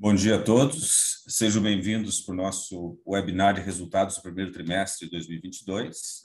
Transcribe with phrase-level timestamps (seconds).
[0.00, 5.06] Bom dia a todos, sejam bem-vindos para o nosso webinar de resultados do primeiro trimestre
[5.06, 6.22] de 2022.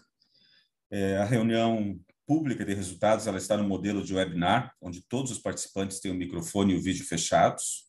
[0.92, 5.40] É, a reunião pública de resultados ela está no modelo de webinar, onde todos os
[5.40, 7.86] participantes têm o microfone e o vídeo fechados.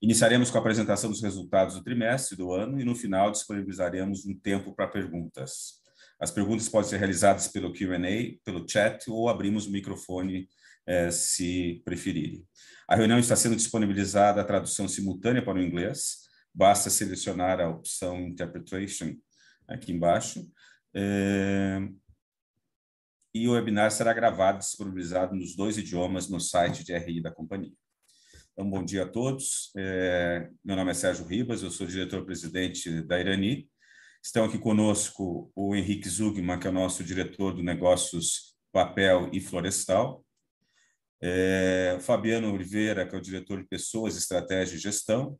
[0.00, 4.34] Iniciaremos com a apresentação dos resultados do trimestre do ano e, no final, disponibilizaremos um
[4.34, 5.82] tempo para perguntas.
[6.18, 10.48] As perguntas podem ser realizadas pelo Q&A, pelo chat ou abrimos o microfone
[10.88, 12.42] eh, se preferirem.
[12.88, 16.26] A reunião está sendo disponibilizada a tradução simultânea para o inglês.
[16.54, 19.14] Basta selecionar a opção Interpretation
[19.68, 20.50] aqui embaixo.
[20.94, 21.78] É...
[23.34, 27.30] E o webinar será gravado e disponibilizado nos dois idiomas no site de RI da
[27.30, 27.74] companhia.
[28.54, 29.70] Então, bom dia a todos.
[29.76, 30.48] É...
[30.64, 33.68] Meu nome é Sérgio Ribas, eu sou diretor-presidente da Irani.
[34.24, 39.40] Estão aqui conosco o Henrique Zugman, que é o nosso diretor de negócios papel e
[39.40, 40.24] florestal,
[41.20, 45.38] é, Fabiano Oliveira, que é o diretor de Pessoas, Estratégia e Gestão,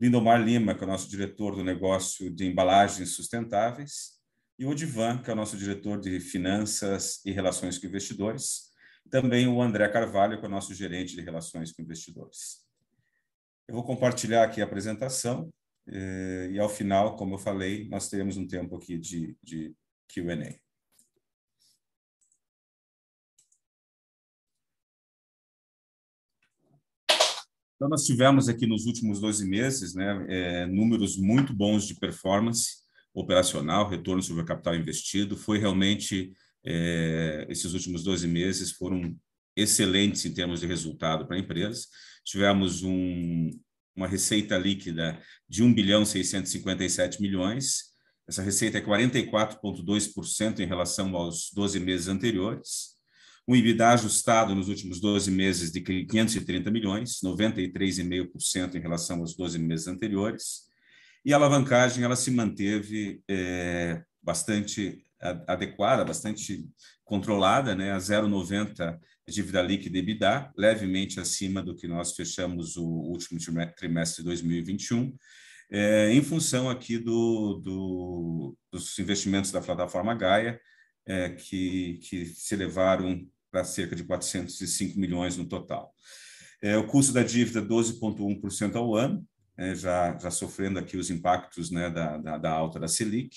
[0.00, 4.14] Lindomar Lima, que é o nosso diretor do negócio de embalagens sustentáveis,
[4.58, 8.70] e o Odivan, que é o nosso diretor de Finanças e Relações com Investidores,
[9.10, 12.64] também o André Carvalho, que é o nosso gerente de Relações com Investidores.
[13.66, 15.52] Eu vou compartilhar aqui a apresentação,
[15.88, 19.74] eh, e ao final, como eu falei, nós teremos um tempo aqui de, de
[20.08, 20.63] Q&A.
[27.76, 32.84] Então, nós tivemos aqui nos últimos 12 meses né, é, números muito bons de performance
[33.12, 35.36] operacional, retorno sobre o capital investido.
[35.36, 36.32] Foi realmente,
[36.64, 39.16] é, esses últimos 12 meses foram
[39.56, 41.84] excelentes em termos de resultado para a empresa.
[42.24, 43.50] Tivemos um,
[43.96, 47.92] uma receita líquida de 1 bilhão 657 milhões.
[48.26, 52.93] Essa receita é 44,2% em relação aos 12 meses anteriores
[53.46, 59.58] um EBITDA ajustado nos últimos 12 meses de 530 milhões, 93,5% em relação aos 12
[59.58, 60.62] meses anteriores,
[61.24, 65.02] e a alavancagem ela se manteve é, bastante
[65.46, 66.68] adequada, bastante
[67.04, 73.38] controlada, né, a 0,90 dívida líquida EBITDA, levemente acima do que nós fechamos o último
[73.74, 75.16] trimestre de 2021,
[75.70, 80.60] é, em função aqui do, do, dos investimentos da plataforma Gaia,
[81.06, 85.94] é, que, que se elevaram para cerca de 405 milhões no total.
[86.60, 89.24] É, o custo da dívida 12,1% ao ano,
[89.56, 93.36] é, já, já sofrendo aqui os impactos né, da, da, da, alta da Selic.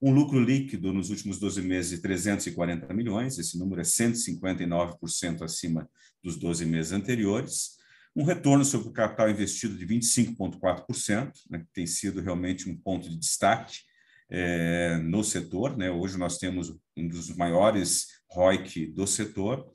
[0.00, 5.86] Um lucro líquido nos últimos 12 meses de 340 milhões, esse número é 159% acima
[6.24, 7.76] dos 12 meses anteriores.
[8.16, 13.06] Um retorno sobre o capital investido de 25,4%, né, que tem sido realmente um ponto
[13.06, 13.80] de destaque
[14.30, 15.76] é, no setor.
[15.76, 15.90] Né?
[15.90, 19.70] Hoje nós temos um dos maiores ROIC do setor,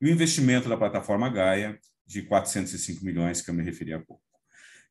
[0.00, 4.22] e o investimento da plataforma Gaia, de 405 milhões, que eu me referi há pouco.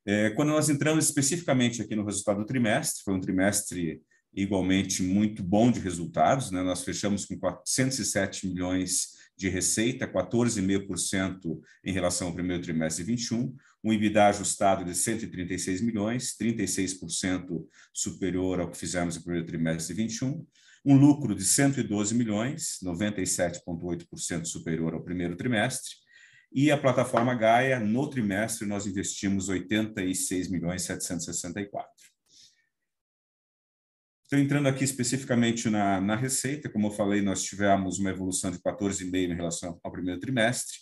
[0.06, 4.00] É, quando nós entramos especificamente aqui no resultado do trimestre, foi um trimestre
[4.32, 6.62] igualmente muito bom de resultados, né?
[6.62, 13.54] nós fechamos com 407 milhões de receita, 14,5% em relação ao primeiro trimestre de 21,
[13.84, 20.02] um EBITDA ajustado de 136 milhões, 36% superior ao que fizemos no primeiro trimestre de
[20.02, 20.44] 21,
[20.84, 25.90] um lucro de 112 milhões, 97,8% superior ao primeiro trimestre,
[26.52, 31.88] e a plataforma Gaia, no trimestre, nós investimos 86 milhões 764.
[34.26, 38.58] Então, entrando aqui especificamente na, na receita, como eu falei, nós tivemos uma evolução de
[38.58, 40.76] 14,5% em relação ao primeiro trimestre,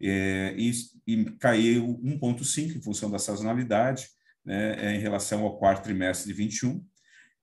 [0.00, 0.72] é, e,
[1.06, 4.08] e caiu 1,5% em função da sazonalidade,
[4.44, 6.84] né, em relação ao quarto trimestre de 21,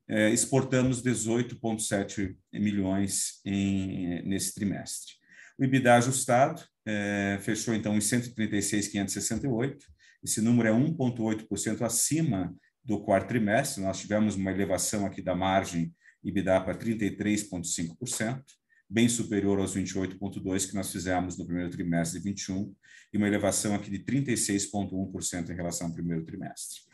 [0.09, 5.13] é, exportamos 18,7 milhões em, nesse trimestre.
[5.57, 9.85] O EBITDA ajustado é, fechou, então, em 136,568.
[10.23, 12.53] Esse número é 1,8% acima
[12.83, 13.83] do quarto trimestre.
[13.83, 15.93] Nós tivemos uma elevação aqui da margem
[16.23, 18.41] EBITDA para 33,5%,
[18.89, 22.73] bem superior aos 28,2% que nós fizemos no primeiro trimestre de 21,
[23.13, 26.88] e uma elevação aqui de 36,1% em relação ao primeiro trimestre.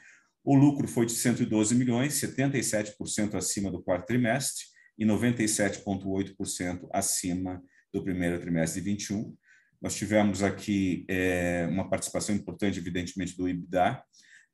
[0.46, 4.64] O lucro foi de 112 milhões, 77% acima do quarto trimestre
[4.96, 9.36] e 97,8% acima do primeiro trimestre de 21.
[9.82, 14.04] Nós tivemos aqui é, uma participação importante, evidentemente, do IBDA.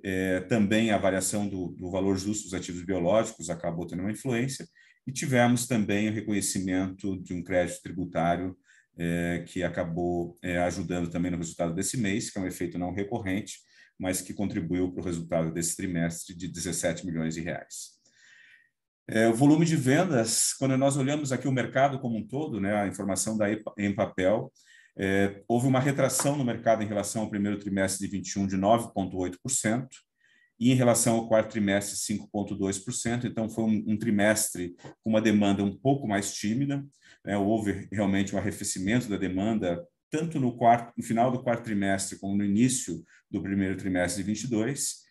[0.01, 4.65] É, também a variação do, do, valor justo dos ativos biológicos acabou tendo uma influência.
[5.05, 8.57] E tivemos também o reconhecimento de um crédito tributário
[8.97, 12.93] é, que acabou é, ajudando também no resultado desse mês, que é um efeito não
[12.93, 13.59] recorrente,
[14.01, 17.91] mas que contribuiu para o resultado desse trimestre de 17 milhões de reais.
[19.07, 22.75] É, o volume de vendas, quando nós olhamos aqui o mercado como um todo, né,
[22.75, 24.51] a informação da em papel,
[24.97, 29.87] É, houve uma retração no mercado em relação ao primeiro trimestre de 21 de 9,8%,
[30.59, 33.23] e em relação ao quarto trimestre, 5,2%.
[33.25, 36.85] Então, foi um, um, trimestre com uma demanda um pouco mais tímida.
[37.25, 37.35] Né?
[37.35, 39.81] Houve realmente um arrefecimento da demanda,
[40.11, 43.01] tanto no, quarto, no final do quarto trimestre como no início
[43.31, 45.01] do primeiro trimestre de 22.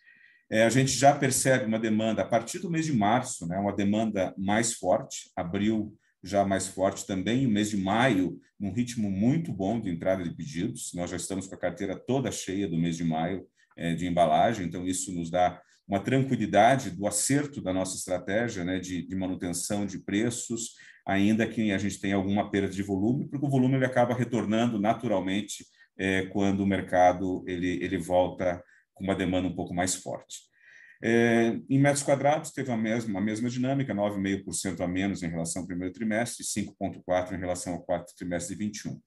[0.49, 3.57] É, a gente já percebe uma demanda a partir do mês de março, né?
[3.57, 5.31] uma demanda mais forte.
[5.35, 10.23] Abril já mais forte também, o mês de maio, num ritmo muito bom de entrada
[10.23, 10.91] de pedidos.
[10.93, 14.67] Nós já estamos com a carteira toda cheia do mês de maio é, de embalagem,
[14.67, 19.85] então isso nos dá uma tranquilidade do acerto da nossa estratégia né, de, de, manutenção
[19.85, 20.75] de preços,
[21.05, 24.79] ainda que a gente tenha alguma perda de volume, porque o volume ele acaba retornando
[24.79, 25.65] naturalmente
[25.97, 30.51] é, quando o mercado ele, ele volta com uma demanda um pouco mais forte.
[31.03, 35.63] É, em metros quadrados, teve a mesma, a mesma dinâmica, 9,5% a menos em relação
[35.63, 39.01] ao primeiro trimestre, 5,4% em relação ao quarto trimestre de 21.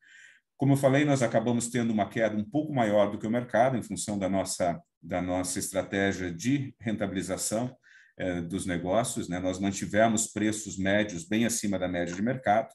[0.56, 3.76] Como eu falei, nós acabamos tendo uma queda um pouco maior do que o mercado,
[3.76, 7.76] em função da nossa, da nossa estratégia de rentabilização
[8.18, 9.28] eh, dos negócios.
[9.28, 9.38] Né?
[9.38, 12.72] Nós mantivemos preços médios bem acima da média de mercado,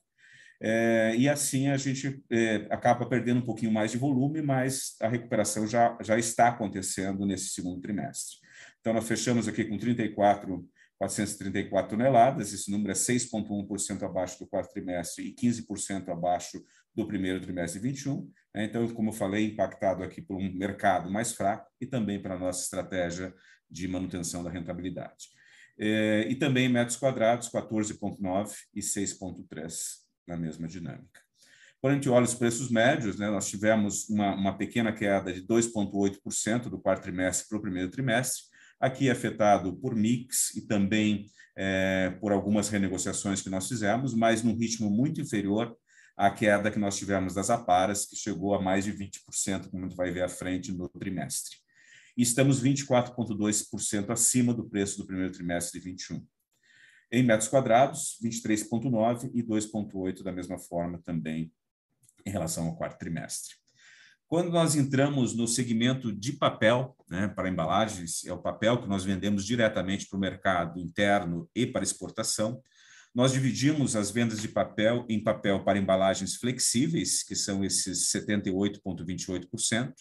[0.61, 5.07] eh, e assim a gente eh, acaba perdendo um pouquinho mais de volume, mas a
[5.07, 8.37] recuperação já, já está acontecendo nesse segundo trimestre.
[8.79, 10.67] Então, nós fechamos aqui com 34
[10.97, 16.61] 434 toneladas, esse número é 6,1% abaixo do quarto trimestre e 15% abaixo
[16.93, 18.29] do primeiro trimestre de 21.
[18.53, 18.65] Né?
[18.65, 22.63] Então, como eu falei, impactado aqui por um mercado mais fraco e também para nossa
[22.63, 23.33] estratégia
[23.71, 25.29] de manutenção da rentabilidade.
[25.79, 31.21] É, e também metros quadrados, 14,9 e 6,3 na mesma dinâmica.
[31.81, 35.41] Quando a gente olha os preços médios, né, nós tivemos uma, uma pequena queda de
[35.41, 38.43] 2,8% do quarto trimestre para o primeiro trimestre,
[38.79, 41.25] aqui afetado por mix e também
[41.57, 45.75] é, por algumas renegociações que nós fizemos, mas num ritmo muito inferior
[46.15, 49.87] a queda que nós tivemos das aparas, que chegou a mais de 20%, como a
[49.87, 51.55] gente vai ver à frente no trimestre.
[52.17, 56.25] E estamos 24,2% acima do preço do primeiro trimestre de 21.
[57.11, 61.51] Em metros quadrados, 23,9% e 2,8% da mesma forma também
[62.25, 63.55] em relação ao quarto trimestre.
[64.27, 69.03] Quando nós entramos no segmento de papel, né, para embalagens, é o papel que nós
[69.03, 72.61] vendemos diretamente para o mercado interno e para exportação,
[73.13, 79.93] nós dividimos as vendas de papel em papel para embalagens flexíveis, que são esses 78,28%,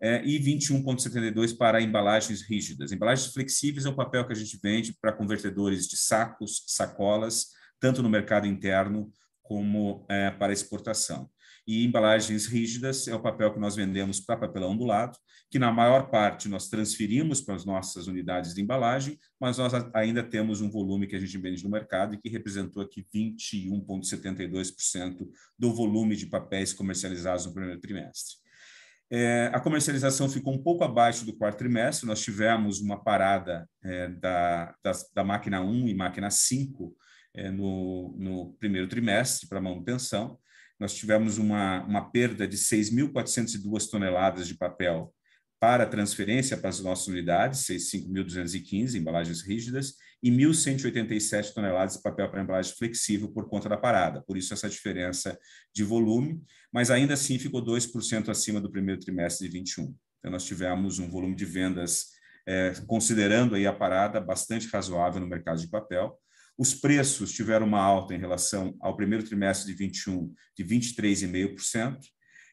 [0.00, 2.90] é, e 21,72% para embalagens rígidas.
[2.90, 7.48] Embalagens flexíveis é o papel que a gente vende para convertedores de sacos, sacolas,
[7.78, 9.12] tanto no mercado interno
[9.42, 11.28] como é, para exportação.
[11.66, 15.16] E embalagens rígidas é o papel que nós vendemos para papelão do lado,
[15.50, 20.22] que na maior parte nós transferimos para as nossas unidades de embalagem, mas nós ainda
[20.22, 25.74] temos um volume que a gente vende no mercado e que representou aqui 21,72% do
[25.74, 28.36] volume de papéis comercializados no primeiro trimestre.
[29.12, 34.08] É, a comercialização ficou um pouco abaixo do quarto trimestre, nós tivemos uma parada é,
[34.08, 36.96] da, da, da, máquina 1 e máquina 5
[37.34, 40.38] é, no, no primeiro trimestre para manutenção,
[40.78, 45.12] nós tivemos uma, uma perda de 6.402 toneladas de papel
[45.58, 52.42] para transferência para as nossas unidades, 5.215 embalagens rígidas, e 1.187 toneladas de papel para
[52.42, 54.22] embalagem flexível por conta da parada.
[54.22, 55.38] Por isso, essa diferença
[55.74, 59.94] de volume, mas ainda assim ficou 2% acima do primeiro trimestre de 21.
[60.18, 62.08] Então, nós tivemos um volume de vendas,
[62.46, 66.18] é, considerando aí a parada, bastante razoável no mercado de papel,
[66.58, 71.98] os preços tiveram uma alta em relação ao primeiro trimestre de 21 de 23,5%,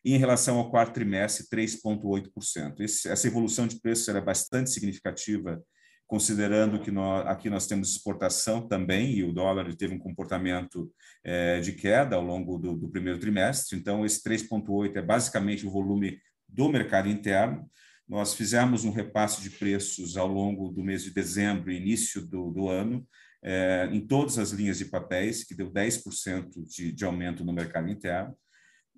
[0.05, 2.79] e em relação ao quarto trimestre, 3,8%.
[2.79, 5.61] Essa evolução de preços era bastante significativa,
[6.07, 10.91] considerando que nós, aqui nós temos exportação também, e o dólar teve um comportamento
[11.23, 13.77] é, de queda ao longo do, do primeiro trimestre.
[13.77, 17.69] Então, esse 3,8% é basicamente o volume do mercado interno.
[18.07, 22.69] Nós fizemos um repasse de preços ao longo do mês de dezembro início do, do
[22.69, 23.05] ano,
[23.43, 27.89] é, em todas as linhas de papéis, que deu 10% de, de aumento no mercado
[27.89, 28.33] interno,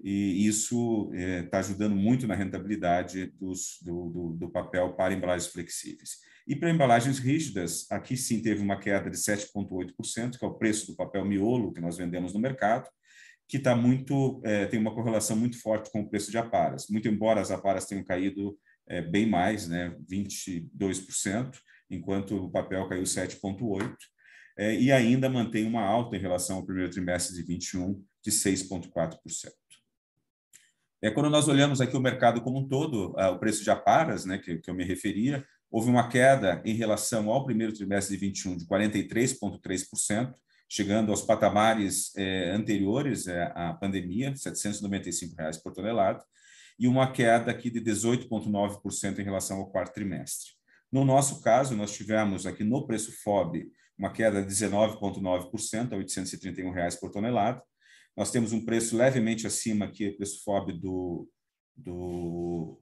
[0.02, 5.14] e isso está é, tá ajudando muito na rentabilidade dos, do, do, do, papel para
[5.14, 6.20] embalagens flexíveis.
[6.50, 10.88] E para embalagens rígidas, aqui sim teve uma queda de 7,8%, que é o preço
[10.88, 12.90] do papel miolo que nós vendemos no mercado,
[13.48, 16.88] que está muito é, tem uma correlação muito forte com o preço de aparas.
[16.90, 21.56] Muito embora as aparas tenham caído é, bem mais, né, 22%,
[21.88, 23.96] enquanto o papel caiu 7,8%
[24.58, 29.20] é, e ainda mantém uma alta em relação ao primeiro trimestre de 21, de 6,4%.
[31.00, 34.26] É, quando nós olhamos aqui o mercado como um todo, ah, o preço de aparas,
[34.26, 38.26] né, que, que eu me referia, houve uma queda em relação ao primeiro trimestre de
[38.26, 40.34] 21 de 43,3%,
[40.68, 46.24] chegando aos patamares é, anteriores é, à pandemia, 795 reais por tonelada,
[46.78, 50.52] e uma queda aqui de 18,9% em relação ao quarto trimestre.
[50.92, 56.72] No nosso caso, nós tivemos aqui no preço FOB uma queda de 19,9% a 831
[56.72, 57.62] reais por tonelada.
[58.16, 61.30] Nós temos um preço levemente acima aqui, preço FOB do,
[61.76, 62.82] do,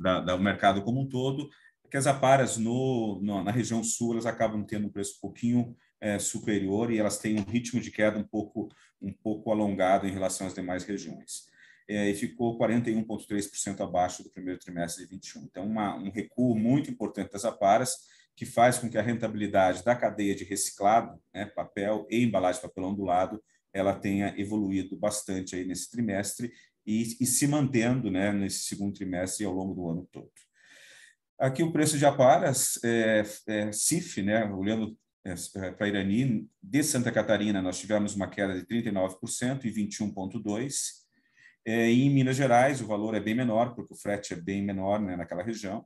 [0.00, 1.48] da, do mercado como um todo,
[1.92, 5.76] que as aparas no, no, na região sul elas acabam tendo um preço um pouquinho
[6.00, 10.10] é, superior e elas têm um ritmo de queda um pouco, um pouco alongado em
[10.10, 11.50] relação às demais regiões.
[11.86, 15.42] É, e ficou 41,3% abaixo do primeiro trimestre de 21.
[15.42, 17.94] Então, uma, um recuo muito importante das aparas,
[18.34, 22.68] que faz com que a rentabilidade da cadeia de reciclado, né, papel e embalagem de
[22.68, 26.50] papel ondulado, ela tenha evoluído bastante aí nesse trimestre
[26.86, 30.32] e, e se mantendo né, nesse segundo trimestre e ao longo do ano todo.
[31.42, 36.84] Aqui o preço de aparas, é, é, CIF, né, olhando é, é para Irani, de
[36.84, 40.72] Santa Catarina, nós tivemos uma queda de 39% e 21,2%.
[41.66, 45.00] É, em Minas Gerais, o valor é bem menor, porque o frete é bem menor
[45.00, 45.84] né, naquela região,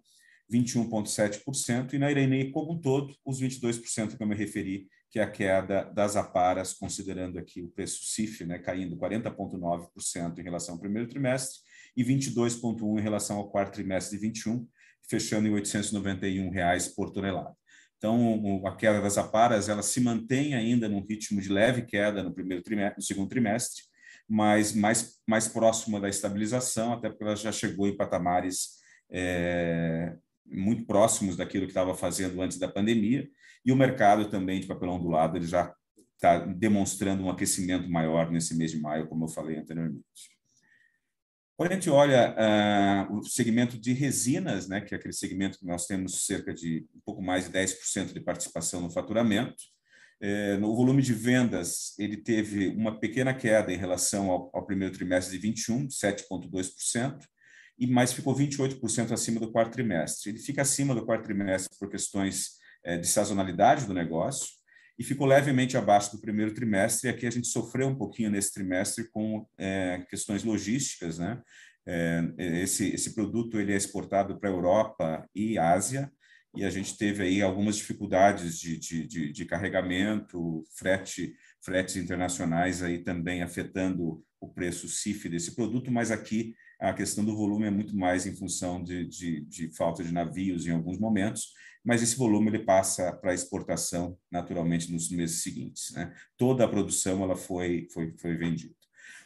[0.53, 5.23] 21,7%, e na Irani, como um todo, os 22% que eu me referi, que é
[5.23, 10.81] a queda das aparas, considerando aqui o preço CIF, né, caindo 40,9% em relação ao
[10.81, 11.61] primeiro trimestre
[11.97, 14.69] e 22,1% em relação ao quarto trimestre de 21,
[15.09, 17.55] fechando em 891 reais por tonelada.
[17.97, 22.35] Então, a queda das aparas ela se mantém ainda num ritmo de leve queda no
[22.35, 23.83] primeiro trimestre, no segundo trimestre,
[24.29, 28.77] mas mais, mais próxima da estabilização, até porque ela já chegou em patamares
[29.11, 33.29] é, muito próximos daquilo que estava fazendo antes da pandemia,
[33.65, 35.75] e o mercado também de papelão do lado ele já
[36.15, 40.36] está demonstrando um aquecimento maior nesse mês de maio, como eu falei anteriormente.
[41.57, 42.35] Quando a gente olha
[43.09, 46.87] uh, o segmento de resinas, né, que é aquele segmento que nós temos cerca de
[46.95, 49.57] um pouco mais de 10% de participação no faturamento,
[50.21, 54.95] eh, no volume de vendas, ele teve uma pequena queda em relação ao, ao primeiro
[54.95, 57.19] trimestre de 21, 7,2%,
[57.79, 60.31] e mais ficou 28% acima do quarto trimestre.
[60.31, 64.49] Ele fica acima do quarto trimestre por questões eh, de sazonalidade do negócio,
[64.99, 67.09] e ficou levemente abaixo do primeiro trimestre.
[67.09, 71.41] E aqui a gente sofreu um pouquinho nesse trimestre com é, questões logísticas, né?
[71.89, 72.25] É,
[72.63, 76.11] esse, esse produto ele é exportado para a Europa e Ásia,
[76.57, 82.83] e a gente teve aí algumas dificuldades de, de, de, de carregamento, frete, fretes internacionais
[82.83, 87.71] aí também afetando o preço CIF desse produto, mas aqui a questão do volume é
[87.71, 91.53] muito mais em função de, de, de falta de navios em alguns momentos,
[91.87, 95.93] mas esse volume ele passa para exportação naturalmente nos meses seguintes.
[95.93, 96.13] Né?
[96.37, 98.75] Toda a produção ela foi, foi, foi vendida.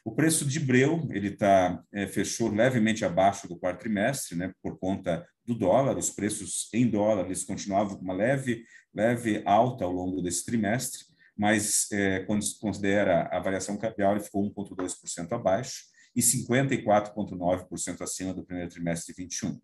[0.04, 4.78] O preço de breu ele tá, é, fechou levemente abaixo do quarto trimestre, né, por
[4.78, 5.96] conta do dólar.
[5.96, 8.62] Os preços em dólar eles continuavam com uma leve,
[8.94, 11.04] leve alta ao longo desse trimestre,
[11.36, 18.34] mas é, quando se considera a variação cambial, ele ficou 1,2% abaixo e 54,9% acima
[18.34, 19.58] do primeiro trimestre de 21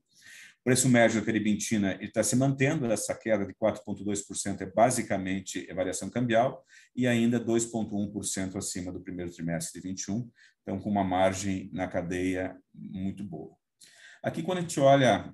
[0.66, 6.66] preço médio da terebintina está se mantendo, essa queda de 4,2% é basicamente variação cambial,
[6.96, 10.28] e ainda 2,1% acima do primeiro trimestre de 21,
[10.62, 13.54] então com uma margem na cadeia muito boa.
[14.20, 15.32] Aqui, quando a gente olha,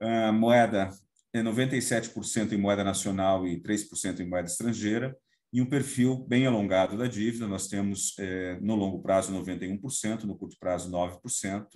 [0.00, 0.90] A moeda
[1.32, 5.16] é 97% em moeda nacional e 3% em moeda estrangeira,
[5.52, 7.46] e um perfil bem alongado da dívida.
[7.46, 11.66] Nós temos, é, no longo prazo, 91%, no curto prazo, 9%,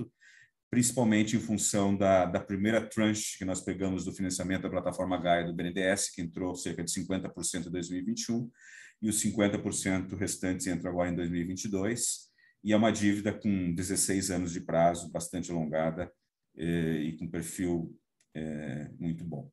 [0.70, 5.46] principalmente em função da, da primeira tranche que nós pegamos do financiamento da plataforma Gaia
[5.46, 8.50] do BNDES, que entrou cerca de 50% em 2021,
[9.00, 12.32] e os 50% restantes entram agora em 2022,
[12.62, 16.10] e é uma dívida com 16 anos de prazo, bastante alongada
[16.56, 17.94] eh, e com perfil
[18.34, 19.50] eh, muito bom.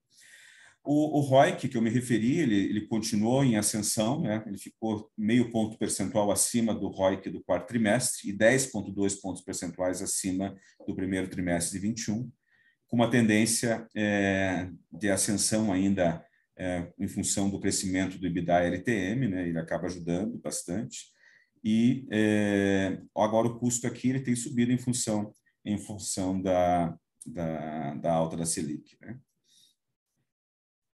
[0.83, 4.43] O, o ROIC, que eu me referi, ele, ele continuou em ascensão, né?
[4.47, 10.01] ele ficou meio ponto percentual acima do ROIC do quarto trimestre e 10,2 pontos percentuais
[10.01, 10.55] acima
[10.87, 12.31] do primeiro trimestre de 21,
[12.87, 16.25] com uma tendência é, de ascensão ainda
[16.61, 21.07] é, em função do crescimento do EBITDA LTM, né, ele acaba ajudando bastante.
[21.63, 27.93] E é, agora o custo aqui ele tem subido em função em função da, da,
[27.95, 28.97] da alta da Selic.
[28.99, 29.19] Né?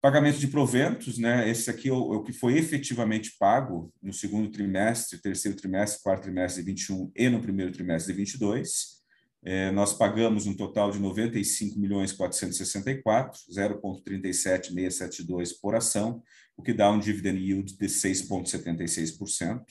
[0.00, 1.48] Pagamento de proventos, né?
[1.48, 6.02] Esse aqui é o, é o, que foi efetivamente pago no segundo trimestre, terceiro trimestre,
[6.02, 9.01] quarto trimestre de 21 e no primeiro trimestre de 22.
[9.44, 16.22] É, nós pagamos um total de 95 milhões 464, 0,37672 por ação,
[16.56, 19.64] o que dá um dividend yield de 6,76%.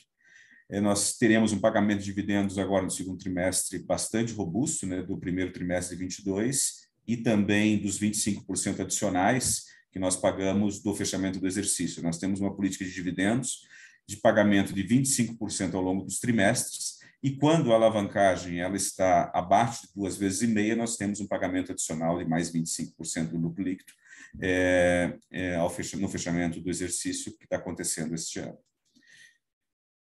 [0.69, 5.17] É, nós teremos um pagamento de dividendos agora no segundo trimestre bastante robusto, né, do
[5.17, 11.47] primeiro trimestre de 22 e também dos 25% adicionais que nós pagamos do fechamento do
[11.47, 12.03] exercício.
[12.03, 13.67] Nós temos uma política de dividendos
[14.07, 19.87] de pagamento de 25% ao longo dos trimestres e quando a alavancagem ela está abaixo
[19.87, 23.63] de duas vezes e meia, nós temos um pagamento adicional de mais 25% do lucro
[23.63, 23.93] líquido
[24.41, 25.57] é, é,
[25.97, 28.57] no fechamento do exercício que está acontecendo este ano.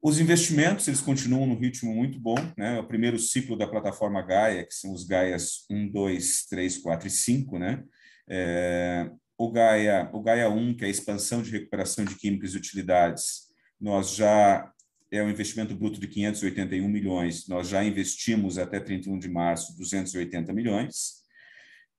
[0.03, 2.35] Os investimentos eles continuam no ritmo muito bom.
[2.57, 2.81] Né?
[2.81, 7.11] O primeiro ciclo da plataforma Gaia, que são os Gaias 1, 2, 3, 4 e
[7.11, 7.85] 5, né?
[8.29, 12.57] É, o, Gaia, o Gaia 1, que é a expansão de recuperação de químicos e
[12.57, 14.72] utilidades, nós já
[15.13, 17.47] é um investimento bruto de 581 milhões.
[17.47, 21.23] Nós já investimos até 31 de março 280 milhões.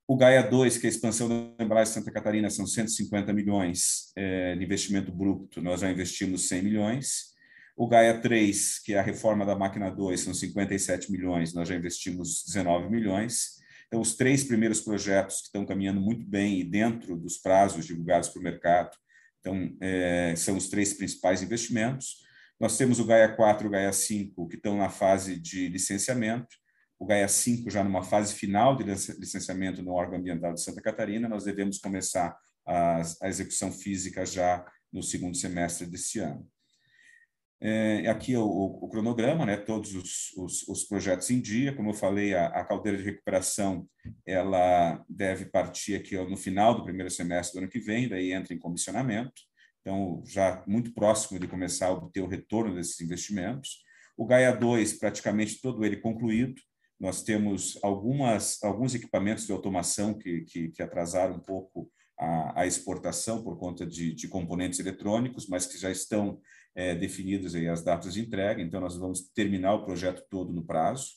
[0.07, 4.55] O Gaia 2, que é a expansão da embalagem Santa Catarina, são 150 milhões é,
[4.55, 7.33] de investimento bruto, nós já investimos 100 milhões.
[7.77, 11.75] O Gaia 3, que é a reforma da máquina 2, são 57 milhões, nós já
[11.75, 13.61] investimos 19 milhões.
[13.87, 18.27] Então, os três primeiros projetos que estão caminhando muito bem e dentro dos prazos divulgados
[18.29, 18.97] para o mercado,
[19.39, 22.22] então, é, são os três principais investimentos.
[22.59, 26.55] Nós temos o Gaia 4 e o Gaia 5, que estão na fase de licenciamento,
[26.99, 31.27] o Gaia 5 já numa fase final de licenciamento no órgão ambiental de Santa Catarina,
[31.27, 36.47] nós devemos começar a, a execução física já no segundo semestre desse ano.
[37.59, 41.93] É, aqui o, o, cronograma, né, todos os, os, os, projetos em dia, como eu
[41.93, 43.87] falei, a, a, caldeira de recuperação
[44.25, 48.53] ela deve partir aqui no final do primeiro semestre do ano que vem, daí entra
[48.53, 49.41] em comissionamento
[49.83, 53.83] então já muito próximo de começar a obter o retorno desses investimentos.
[54.17, 56.61] O Gaia 2, praticamente todo ele concluído.
[56.97, 62.65] Nós temos algumas, alguns equipamentos de automação que, que, que atrasaram um pouco a, a,
[62.65, 66.39] exportação por conta de, de, componentes eletrônicos, mas que já estão
[66.73, 70.63] é, definidos aí as datas de entrega, então nós vamos terminar o projeto todo no
[70.63, 71.07] prazo.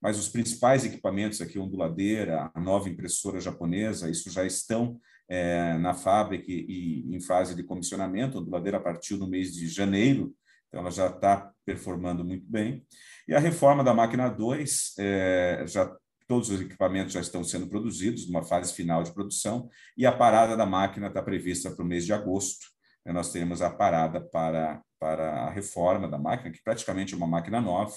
[0.00, 5.94] Mas os principais equipamentos aqui, onduladeira, a nova impressora japonesa, isso já estão é, na
[5.94, 8.38] fábrica e, em fase de comissionamento.
[8.38, 10.34] A onduladeira partiu no mês de janeiro,
[10.68, 12.84] então ela já está performando muito bem.
[13.26, 15.94] E a reforma da máquina 2, é, já
[16.26, 20.56] todos os equipamentos já estão sendo produzidos, numa fase final de produção, e a parada
[20.56, 22.66] da máquina está prevista para o mês de agosto.
[23.04, 27.26] Né, nós teremos a parada para, para a reforma da máquina, que praticamente é uma
[27.26, 27.94] máquina nova,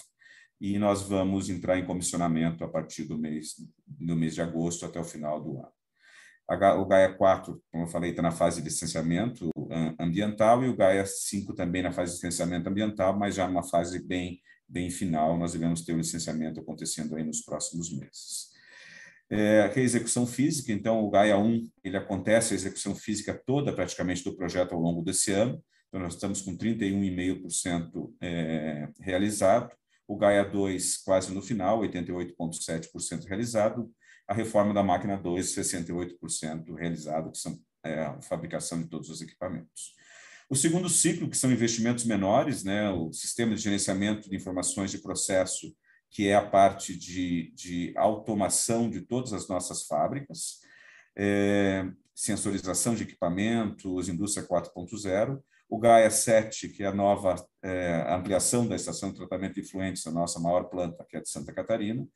[0.59, 4.99] e nós vamos entrar em comissionamento a partir do mês, do mês de agosto até
[4.99, 5.76] o final do ano
[6.49, 9.49] o Gaia 4, como eu falei, está na fase de licenciamento
[9.99, 14.05] ambiental e o Gaia 5 também na fase de licenciamento ambiental, mas já numa fase
[14.05, 18.47] bem, bem final, nós devemos ter o licenciamento acontecendo aí nos próximos meses.
[19.29, 24.23] É, a execução física, então o Gaia 1, ele acontece a execução física toda praticamente
[24.23, 29.75] do projeto ao longo desse ano, então nós estamos com 31,5% é, realizado,
[30.07, 33.91] o Gaia 2 quase no final, 88,7% realizado,
[34.27, 39.21] a reforma da máquina 2, 68% realizado, que são é, a fabricação de todos os
[39.21, 39.95] equipamentos.
[40.49, 44.99] O segundo ciclo, que são investimentos menores, né, o sistema de gerenciamento de informações de
[44.99, 45.73] processo,
[46.09, 50.59] que é a parte de, de automação de todas as nossas fábricas,
[51.17, 51.85] é,
[52.15, 58.75] sensorização de equipamentos, indústria 4.0, o Gaia 7, que é a nova é, ampliação da
[58.75, 62.07] estação de tratamento de efluentes, a nossa maior planta, que é de Santa Catarina,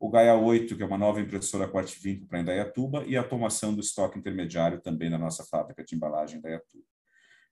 [0.00, 3.74] o Gaia 8, que é uma nova impressora corte vinco para Indaiatuba, e a automação
[3.74, 6.84] do estoque intermediário também na nossa fábrica de embalagem Indaiatuba.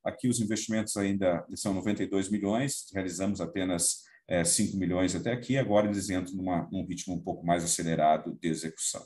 [0.05, 5.89] Aqui os investimentos ainda são 92 milhões, realizamos apenas é, 5 milhões até aqui, agora
[5.89, 9.05] eles entram numa, num ritmo um pouco mais acelerado de execução.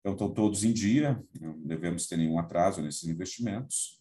[0.00, 4.00] Então, estão todos em dia, não devemos ter nenhum atraso nesses investimentos.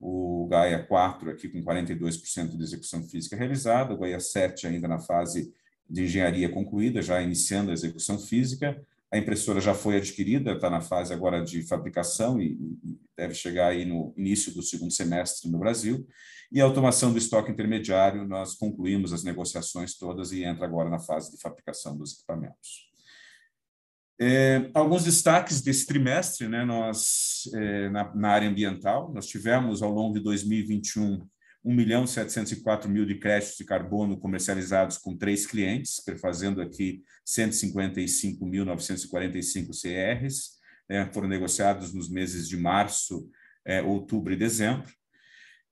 [0.00, 4.98] O Gaia 4 aqui com 42% de execução física realizada, o Gaia 7 ainda na
[4.98, 5.52] fase
[5.88, 8.80] de engenharia concluída, já iniciando a execução física.
[9.12, 12.58] A impressora já foi adquirida, está na fase agora de fabricação e
[13.16, 16.06] deve chegar aí no início do segundo semestre no Brasil.
[16.50, 20.98] E a automação do estoque intermediário, nós concluímos as negociações todas e entra agora na
[20.98, 22.92] fase de fabricação dos equipamentos.
[24.20, 29.90] É, alguns destaques desse trimestre, né, nós, é, na, na, área ambiental, nós tivemos ao
[29.90, 31.26] longo de 2021
[31.64, 39.70] 1 milhão 704 mil de créditos de carbono comercializados com três clientes, perfazendo aqui 155.945
[39.70, 43.28] CRs, né, foram negociados nos meses de março,
[43.64, 44.92] é, outubro e dezembro.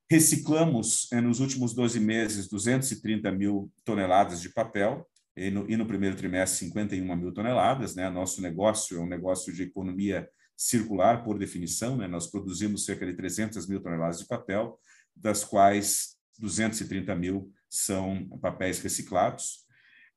[0.09, 5.85] Reciclamos, é, nos últimos 12 meses, 230 mil toneladas de papel, e no, e no
[5.85, 7.95] primeiro trimestre 51 mil toneladas.
[7.95, 8.09] Né?
[8.09, 11.97] Nosso negócio é um negócio de economia circular, por definição.
[11.97, 12.07] Né?
[12.07, 14.79] Nós produzimos cerca de 300 mil toneladas de papel,
[15.15, 19.63] das quais 230 mil são papéis reciclados.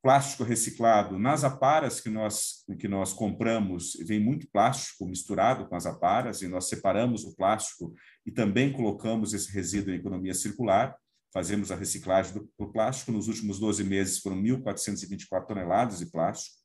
[0.03, 5.87] Plástico reciclado, nas aparas que nós, que nós compramos, vem muito plástico misturado com as
[5.87, 7.93] aparas, e nós separamos o plástico
[8.25, 10.97] e também colocamos esse resíduo em economia circular
[11.37, 13.13] fazemos a reciclagem do, plástico.
[13.13, 16.57] Nos últimos 12 meses foram 1.424 toneladas de plástico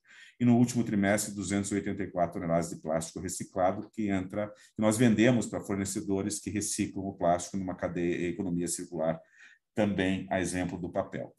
[0.41, 5.61] e no último trimestre 284 toneladas de plástico reciclado que entra que nós vendemos para
[5.61, 9.21] fornecedores que reciclam o plástico numa cadeia economia circular
[9.75, 11.35] também a exemplo do papel.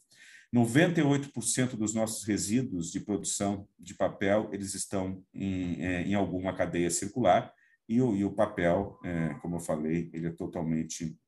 [0.55, 6.89] 98% dos nossos resíduos de produção de papel eles estão em, é, em alguma cadeia
[6.89, 7.53] circular
[7.89, 11.19] e o, e o papel, é, como eu falei, ele é totalmente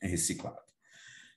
[0.00, 0.71] reciclado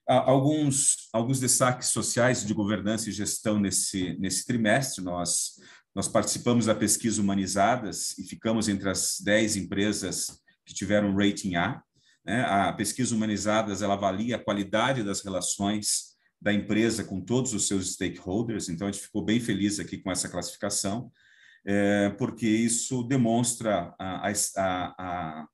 [0.07, 5.03] alguns, alguns destaques sociais de governança e gestão nesse, nesse trimestre.
[5.03, 5.59] Nós,
[5.93, 11.81] nós participamos da pesquisa Humanizadas e ficamos entre as 10 empresas que tiveram rating A.
[12.25, 12.41] Né?
[12.41, 17.93] A pesquisa Humanizadas ela avalia a qualidade das relações da empresa com todos os seus
[17.93, 21.11] stakeholders, então a gente ficou bem feliz aqui com essa classificação,
[21.65, 25.47] é, porque isso demonstra a, a, a,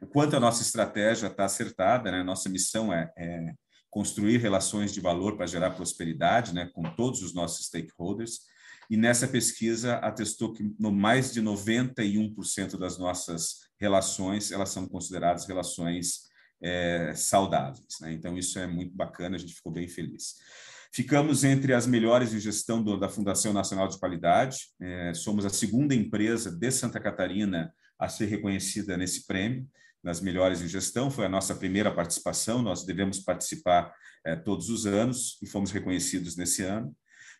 [0.00, 2.24] o quanto a nossa estratégia está acertada, né?
[2.24, 3.54] Nossa missão é, é
[3.94, 8.40] construir relações de valor para gerar prosperidade, né, com todos os nossos stakeholders.
[8.90, 15.46] E nessa pesquisa atestou que no mais de 91% das nossas relações elas são consideradas
[15.46, 16.24] relações
[16.60, 17.86] é, saudáveis.
[18.00, 18.12] Né?
[18.14, 20.34] Então isso é muito bacana, a gente ficou bem feliz.
[20.92, 24.58] Ficamos entre as melhores em gestão do, da Fundação Nacional de Qualidade.
[24.80, 29.68] É, somos a segunda empresa de Santa Catarina a ser reconhecida nesse prêmio
[30.04, 33.92] nas melhores em gestão, foi a nossa primeira participação, nós devemos participar
[34.24, 36.94] é, todos os anos e fomos reconhecidos nesse ano.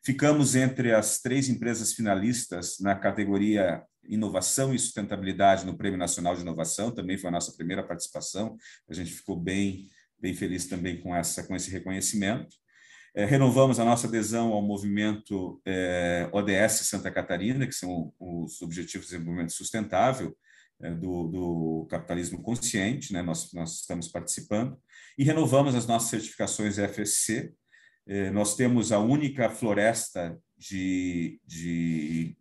[0.05, 6.43] Ficamos entre as três empresas finalistas na categoria Inovação e Sustentabilidade no Prêmio Nacional de
[6.43, 8.57] Inovação, também foi a nossa primeira participação,
[8.89, 12.57] a gente ficou bem, bem feliz também com, essa, com esse reconhecimento.
[13.15, 19.07] É, renovamos a nossa adesão ao movimento é, ODS Santa Catarina, que são os Objetivos
[19.07, 20.37] de Desenvolvimento Sustentável,
[20.91, 23.23] do, do, capitalismo consciente, né?
[23.23, 24.77] nós, nós estamos participando,
[25.17, 27.53] e renovamos as nossas certificações FSC.
[28.07, 32.37] É, nós temos a única floresta de, de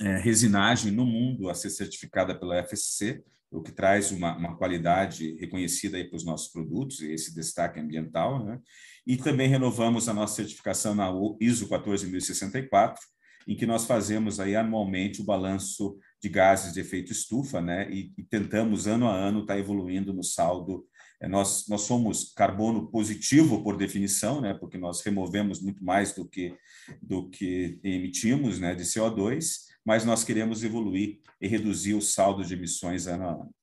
[0.00, 5.36] é, resinagem no mundo a ser certificada pela FSC, o que traz uma, uma qualidade
[5.36, 8.44] reconhecida para os nossos produtos, e esse destaque ambiental.
[8.44, 8.58] Né?
[9.06, 11.10] E também renovamos a nossa certificação na
[11.40, 13.00] ISO 14064,
[13.46, 17.86] em que nós fazemos aí anualmente o balanço de gases de efeito estufa, né?
[17.92, 20.86] E, e tentamos ano a ano estar tá evoluindo no saldo.
[21.20, 24.54] É, nós nós somos carbono positivo por definição, né?
[24.54, 26.56] Porque nós removemos muito mais do que
[27.02, 28.74] do que emitimos, né?
[28.74, 33.54] De CO2, mas nós queremos evoluir e reduzir o saldo de emissões ano a ano.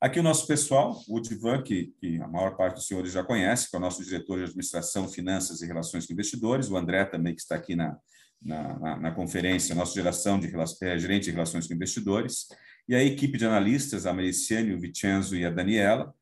[0.00, 3.68] Aqui o nosso pessoal, o Divan, que, que, a maior parte dos senhores já conhece,
[3.68, 7.34] que é o nosso diretor de administração, finanças e relações com investidores, o André também,
[7.34, 7.98] que está aqui na,
[8.42, 10.50] na, na, na conferência, nossa geração de
[10.82, 12.46] é, gerente de relações com investidores,
[12.88, 16.12] e a equipe de analistas, a Mariciane, o Vicenzo e a Daniela,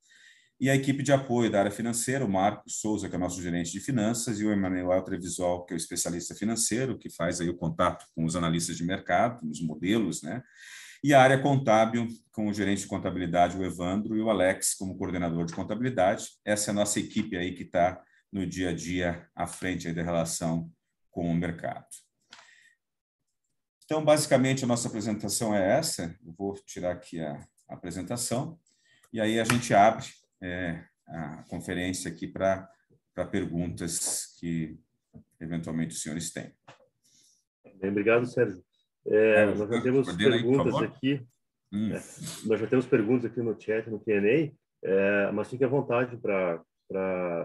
[0.60, 3.70] e a equipe de apoio da área financeira, o Marco Souza, que é nosso gerente
[3.70, 7.56] de finanças, e o Emanuel Trevisol, que é o especialista financeiro, que faz aí o
[7.56, 10.42] contato com os analistas de mercado, os modelos, né?
[11.02, 14.98] E a área contábil, com o gerente de contabilidade, o Evandro, e o Alex, como
[14.98, 16.26] coordenador de contabilidade.
[16.44, 18.02] Essa é a nossa equipe aí que está
[18.32, 20.68] no dia a dia à frente da relação
[21.08, 21.86] com o mercado.
[23.88, 26.14] Então, basicamente, a nossa apresentação é essa.
[26.22, 28.58] Eu vou tirar aqui a, apresentação
[29.10, 30.04] e aí a gente abre
[30.42, 32.70] é, a conferência aqui para
[33.30, 34.78] perguntas que
[35.40, 36.52] eventualmente os senhores têm.
[37.80, 38.62] Bem, obrigado, Sérgio.
[39.06, 41.26] É, nós já temos perguntas aí, aqui.
[41.72, 41.90] Hum.
[41.90, 42.02] É,
[42.44, 46.62] nós já temos perguntas aqui no chat, no Q&A, é, mas fique à vontade para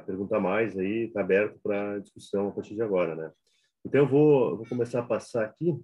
[0.05, 3.31] perguntar mais aí, está aberto para discussão a partir de agora, né?
[3.85, 5.81] Então, eu vou, vou começar a passar aqui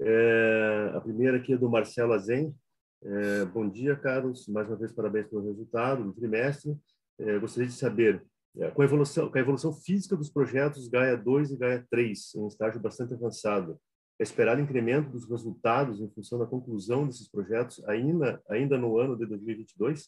[0.00, 2.54] é, a primeira aqui é do Marcelo Azen.
[3.02, 4.46] É, bom dia, Carlos.
[4.48, 6.76] Mais uma vez, parabéns pelo resultado do trimestre.
[7.18, 8.24] É, gostaria de saber,
[8.58, 12.34] é, com, a evolução, com a evolução física dos projetos Gaia 2 e Gaia 3,
[12.34, 13.78] em estágio bastante avançado,
[14.18, 19.16] é esperado incremento dos resultados em função da conclusão desses projetos ainda, ainda no ano
[19.16, 20.06] de 2022?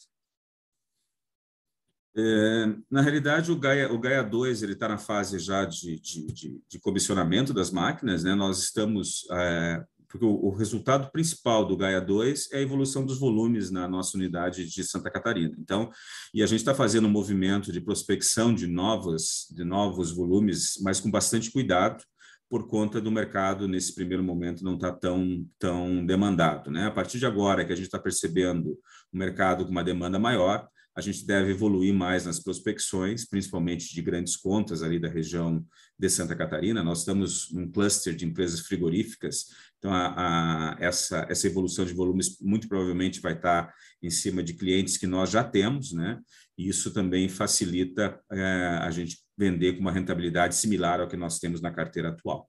[2.15, 6.61] É, na realidade, o Gaia, o Gaia 2 está na fase já de, de, de,
[6.69, 8.23] de, comissionamento das máquinas.
[8.23, 8.35] Né?
[8.35, 9.27] Nós estamos.
[9.31, 13.89] É, porque o, o, resultado principal do Gaia 2 é a evolução dos volumes na
[13.89, 15.57] nossa unidade de Santa Catarina.
[15.59, 15.91] Então,
[16.35, 21.01] e a gente está fazendo um movimento de prospecção de novos, de novos volumes, mas
[21.01, 22.05] com bastante cuidado,
[22.47, 26.71] por conta do mercado, nesse primeiro momento, não está tão, tão demandado.
[26.71, 26.87] Né?
[26.87, 28.79] A partir de agora que a gente está percebendo
[29.11, 34.03] o mercado com uma demanda maior, a gente deve evoluir mais nas prospecções, principalmente de
[34.03, 35.65] grandes contas ali da região
[35.99, 36.83] de Santa Catarina.
[36.83, 39.47] Nós estamos num cluster de empresas frigoríficas,
[39.79, 44.53] então a, a, essa, essa evolução de volumes muito provavelmente vai estar em cima de
[44.53, 46.21] clientes que nós já temos, né?
[46.59, 48.43] E isso também facilita é,
[48.83, 52.49] a gente vender com uma rentabilidade similar ao que nós temos na carteira atual.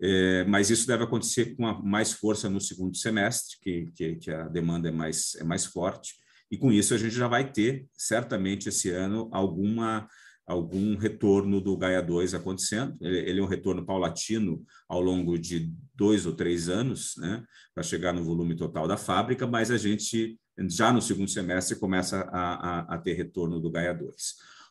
[0.00, 4.46] É, mas isso deve acontecer com mais força no segundo semestre, que, que, que a
[4.46, 6.14] demanda é mais, é mais forte
[6.50, 10.08] e com isso a gente já vai ter, certamente, esse ano, alguma
[10.48, 12.96] algum retorno do Gaia 2 acontecendo.
[13.02, 17.82] Ele, ele, é um retorno paulatino ao longo de dois ou três anos, né, para
[17.82, 22.94] chegar no volume total da fábrica, mas a gente, já no segundo semestre, começa a,
[22.94, 24.14] a, a ter retorno do Gaia 2.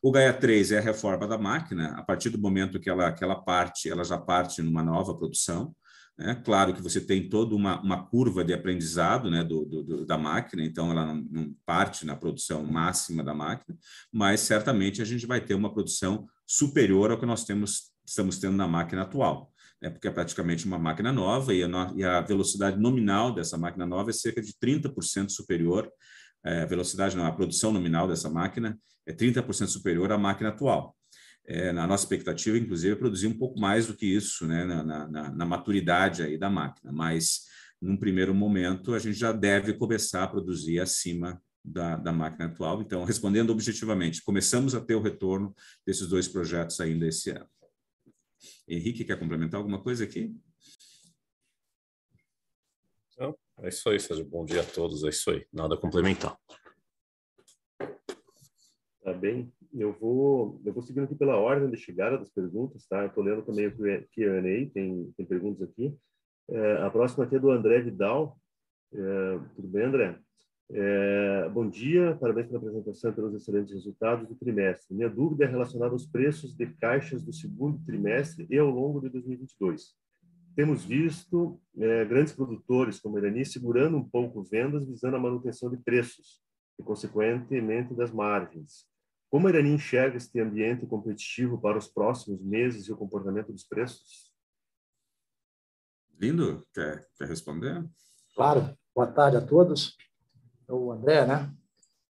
[0.01, 3.23] O Gaia 3 é a reforma da máquina, a partir do momento que ela, que
[3.23, 5.75] ela parte, ela já parte numa nova produção,
[6.19, 10.17] é claro que você tem toda uma, uma curva de aprendizado né, do, do, da
[10.17, 13.77] máquina, então ela não, não, parte na produção máxima da máquina,
[14.12, 18.58] mas certamente a gente vai ter uma produção superior ao que nós temos, estamos tendo
[18.58, 23.58] na máquina atual, né, porque é praticamente uma máquina nova e a, velocidade nominal dessa
[23.58, 25.88] máquina nova é cerca de 30% superior,
[26.43, 30.96] a velocidade, não, a produção nominal dessa máquina é 30% superior à máquina atual
[31.47, 34.83] é, na nossa expectativa, inclusive, é produzir um pouco mais do que isso, né, na,
[34.83, 36.91] na, na, maturidade aí da máquina.
[36.91, 37.45] Mas,
[37.81, 42.81] num primeiro momento, a gente já deve começar a produzir acima da, da máquina atual.
[42.81, 45.55] Então, respondendo objetivamente, começamos a ter o retorno
[45.86, 47.47] desses dois projetos ainda esse ano.
[48.67, 50.36] Henrique, quer complementar alguma coisa aqui?
[53.17, 54.25] Não, é isso aí, Sérgio.
[54.25, 55.03] Bom dia a todos.
[55.03, 55.45] É isso aí.
[55.51, 56.38] Nada a complementar.
[59.01, 59.51] Tá bem.
[59.79, 63.05] Eu vou, eu vou seguindo aqui pela ordem de chegada das perguntas, tá?
[63.05, 65.95] Estou lendo também o Q&A, tem, tem perguntas aqui.
[66.49, 68.39] É, a próxima aqui é do André Vidal.
[68.91, 70.19] É, tudo bem, André?
[70.69, 74.95] É, bom dia, parabéns pela apresentação e pelos excelentes resultados do trimestre.
[74.95, 79.09] Minha dúvida é relacionada aos preços de caixas do segundo trimestre e ao longo de
[79.09, 79.93] 2022.
[80.55, 85.69] Temos visto é, grandes produtores como a Irani segurando um pouco vendas visando a manutenção
[85.69, 86.41] de preços
[86.79, 88.87] e, consequentemente, das margens.
[89.29, 93.63] Como a Irani enxerga este ambiente competitivo para os próximos meses e o comportamento dos
[93.63, 94.33] preços?
[96.19, 97.85] Lindo, quer, quer responder?
[98.33, 98.75] Claro.
[98.95, 99.95] Boa tarde a todos.
[100.67, 101.53] É o André, né?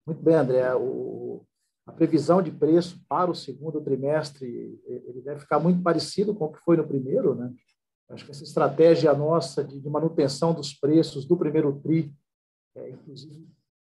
[0.05, 0.75] Muito bem, André.
[0.75, 1.45] O,
[1.85, 6.53] a previsão de preço para o segundo trimestre ele deve ficar muito parecido com o
[6.53, 7.51] que foi no primeiro, né?
[8.09, 12.13] Acho que essa estratégia nossa de, de manutenção dos preços do primeiro tri,
[12.75, 13.47] é, inclusive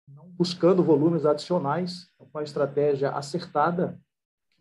[0.07, 3.99] buscando volumes adicionais, é uma estratégia acertada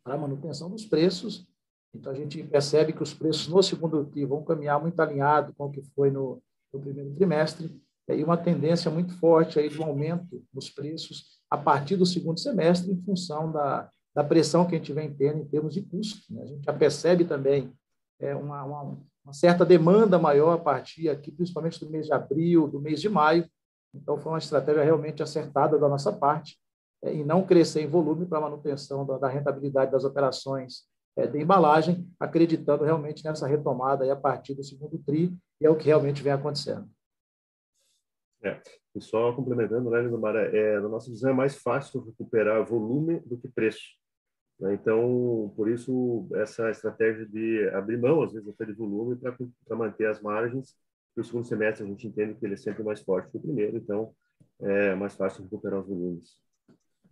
[0.05, 1.47] para a manutenção dos preços.
[1.95, 5.67] Então, a gente percebe que os preços no segundo TRI vão caminhar muito alinhado com
[5.67, 7.71] o que foi no, no primeiro trimestre,
[8.09, 12.91] e uma tendência muito forte aí do aumento nos preços a partir do segundo semestre,
[12.91, 16.33] em função da, da pressão que a gente vem tendo em termos de custo.
[16.33, 16.43] Né?
[16.43, 17.73] A gente já percebe também
[18.19, 22.69] é, uma, uma, uma certa demanda maior a partir aqui, principalmente do mês de abril,
[22.69, 23.49] do mês de maio,
[23.95, 26.59] então, foi uma estratégia realmente acertada da nossa parte
[27.03, 30.85] é, em não crescer em volume para manutenção da, da, rentabilidade das operações
[31.17, 35.71] é, de embalagem, acreditando realmente nessa retomada aí a partir do segundo TRI, e é
[35.71, 36.89] o que realmente vem acontecendo.
[38.43, 38.61] É,
[38.95, 43.37] e só complementando, né, Lindomar, é, na nossa visão é mais fácil recuperar volume do
[43.37, 43.97] que preço.
[44.59, 44.75] Né?
[44.75, 50.07] Então, por isso, essa estratégia de abrir mão, às vezes, até de volume para manter
[50.07, 50.77] as margens
[51.17, 53.41] e o segundo semestre a gente entende que ele é sempre mais forte que o
[53.41, 54.15] primeiro, então
[54.61, 56.37] é mais fácil recuperar os volumes.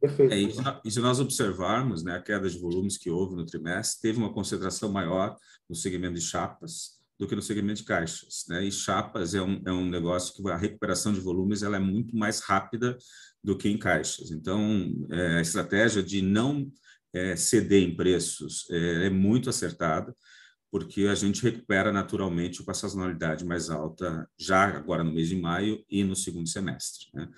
[0.00, 0.32] Perfeito.
[0.32, 4.18] É, e, se nós observarmos né, a queda de volumes que houve no trimestre, teve
[4.18, 5.36] uma concentração maior
[5.68, 8.46] no segmento de chapas do que no segmento de caixas.
[8.48, 8.64] Né?
[8.64, 12.16] E chapas é um, é um negócio que a recuperação de volumes ela é muito
[12.16, 12.96] mais rápida
[13.44, 14.30] do que em caixas.
[14.30, 16.72] Então, é, a estratégia de não
[17.12, 20.16] é, ceder em preços é, é muito acertada
[20.70, 25.36] porque a gente recupera naturalmente com a sazonalidade mais alta já agora no mês de
[25.36, 27.08] maio e no segundo semestre.
[27.12, 27.28] Né?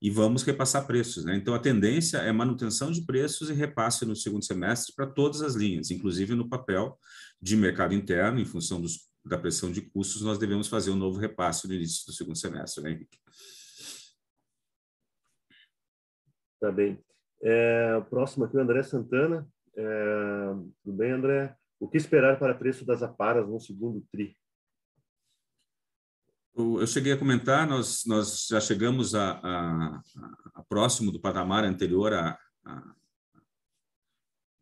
[0.00, 1.24] E vamos repassar preços.
[1.24, 1.36] Né?
[1.36, 5.54] Então, a tendência é manutenção de preços e repasse no segundo semestre para todas as
[5.54, 6.98] linhas, inclusive no papel
[7.40, 11.18] de mercado interno, em função dos, da pressão de custos, nós devemos fazer um novo
[11.18, 13.18] repasse no início do segundo semestre, né, Henrique?
[16.60, 17.02] Tá bem.
[17.42, 19.48] É, próximo aqui, o André Santana.
[19.74, 21.56] É, tudo bem, André?
[21.82, 24.36] O que esperar para preço das aparas no segundo TRI?
[26.54, 30.02] Eu cheguei a comentar, nós, nós já chegamos a, a,
[30.54, 32.94] a próximo do patamar anterior à, à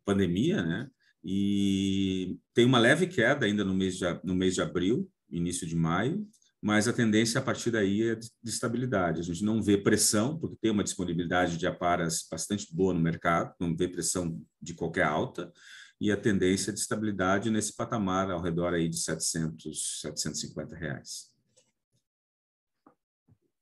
[0.03, 0.89] pandemia, né?
[1.23, 5.75] e tem uma leve queda ainda no mês de, no mês de abril, início de
[5.75, 6.25] maio,
[6.59, 9.19] mas a tendência a partir daí é de estabilidade.
[9.19, 13.53] A gente não vê pressão, porque tem uma disponibilidade de aparas bastante boa no mercado,
[13.59, 15.53] não vê pressão de qualquer alta,
[16.01, 21.31] e a tendência de estabilidade nesse patamar ao redor aí de 700, 750 reais.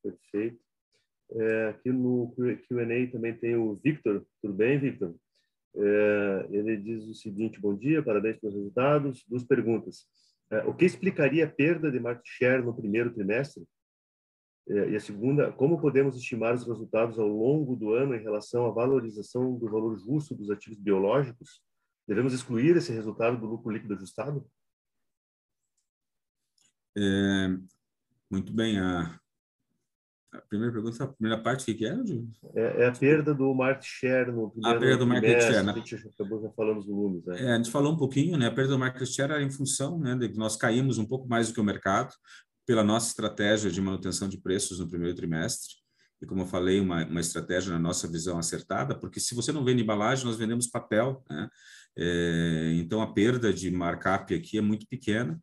[0.02, 0.58] Perfeito.
[1.32, 4.26] É, aqui no Q&A também tem o Victor.
[4.42, 5.14] Tudo bem, Victor?
[5.76, 9.26] É, ele diz o seguinte, bom dia, parabéns pelos resultados.
[9.28, 10.08] Duas perguntas.
[10.50, 13.68] É, o que explicaria a perda de market share no primeiro trimestre?
[14.70, 18.66] É, e a segunda, como podemos estimar os resultados ao longo do ano em relação
[18.66, 21.68] à valorização do valor justo dos ativos biológicos?
[22.10, 24.44] Devemos excluir esse resultado do lucro líquido ajustado?
[26.98, 27.50] É,
[28.32, 28.80] muito bem.
[28.80, 29.20] A,
[30.34, 31.94] a primeira pergunta, a primeira parte, o que, é,
[32.56, 35.64] é, é a perda do market share no primeiro A perda do market share.
[35.64, 35.72] Né?
[35.72, 37.24] A gente acabou já falando os volumes.
[37.28, 37.44] Né?
[37.44, 38.48] É, a gente falou um pouquinho, né?
[38.48, 41.30] A perda do market share era em função né, de que nós caímos um pouco
[41.30, 42.12] mais do que o mercado
[42.66, 45.76] pela nossa estratégia de manutenção de preços no primeiro trimestre.
[46.20, 49.64] E como eu falei, uma, uma estratégia na nossa visão acertada, porque se você não
[49.64, 51.48] vende embalagem, nós vendemos papel, né?
[52.02, 55.38] É, então a perda de markup aqui é muito pequena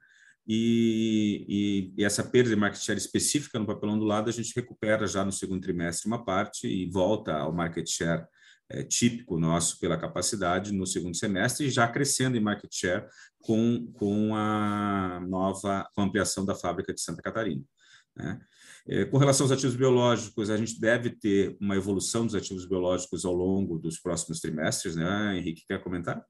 [0.49, 4.55] e, e, e, essa perda de market share específica no papelão do lado a gente
[4.57, 8.25] recupera já no segundo trimestre uma parte e volta ao market share
[8.71, 13.07] é, típico nosso pela capacidade no segundo semestre, já crescendo em market share
[13.41, 17.63] com, com a nova com a ampliação da fábrica de Santa Catarina.
[18.17, 18.41] Né?
[18.89, 23.25] É, com relação aos ativos biológicos, a gente deve ter uma evolução dos ativos biológicos
[23.27, 25.37] ao longo dos próximos trimestres, né?
[25.37, 26.25] Henrique, quer comentar?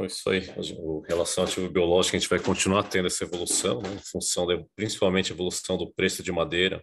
[0.00, 0.42] Isso aí,
[0.78, 4.64] o relação ativo biológico, a gente vai continuar tendo essa evolução, né, em função de,
[4.74, 6.82] principalmente a evolução do preço de madeira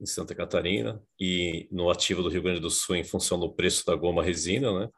[0.00, 3.84] em Santa Catarina e no ativo do Rio Grande do Sul em função do preço
[3.86, 4.88] da goma resina, né?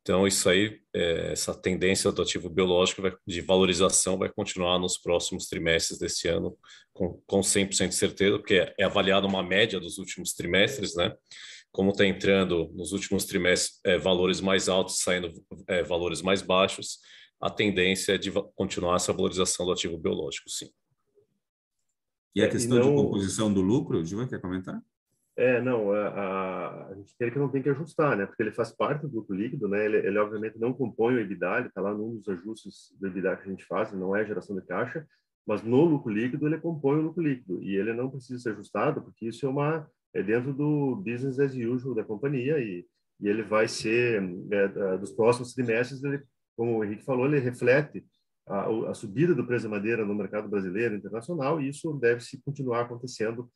[0.00, 4.96] Então, isso aí, é, essa tendência do ativo biológico vai, de valorização vai continuar nos
[4.96, 6.56] próximos trimestres desse ano,
[6.94, 11.14] com, com 100% de certeza, porque é avaliada uma média dos últimos trimestres, né?
[11.72, 15.32] Como está entrando nos últimos trimestres é, valores mais altos, saindo
[15.66, 16.98] é, valores mais baixos,
[17.40, 20.70] a tendência é de continuar essa valorização do ativo biológico, sim.
[22.34, 22.90] E a é, questão não...
[22.90, 24.80] de composição do lucro, Diva, quer comentar?
[25.36, 28.26] É, não, a, a, a gente tem que não tem que ajustar, né?
[28.26, 29.84] Porque ele faz parte do lucro líquido, né?
[29.84, 33.36] Ele, ele obviamente não compõe o EBITDA, ele está lá num dos ajustes do EBITDA
[33.36, 35.06] que a gente faz, não é geração de caixa,
[35.46, 39.00] mas no lucro líquido ele compõe o lucro líquido e ele não precisa ser ajustado,
[39.00, 42.86] porque isso é uma é dentro do business as usual da companhia e,
[43.20, 46.22] e ele vai ser, é, dos próximos trimestres, ele,
[46.56, 48.04] como o Henrique falou, ele reflete
[48.46, 52.40] a, a subida do preço da madeira no mercado brasileiro internacional e isso deve se
[52.42, 53.50] continuar acontecendo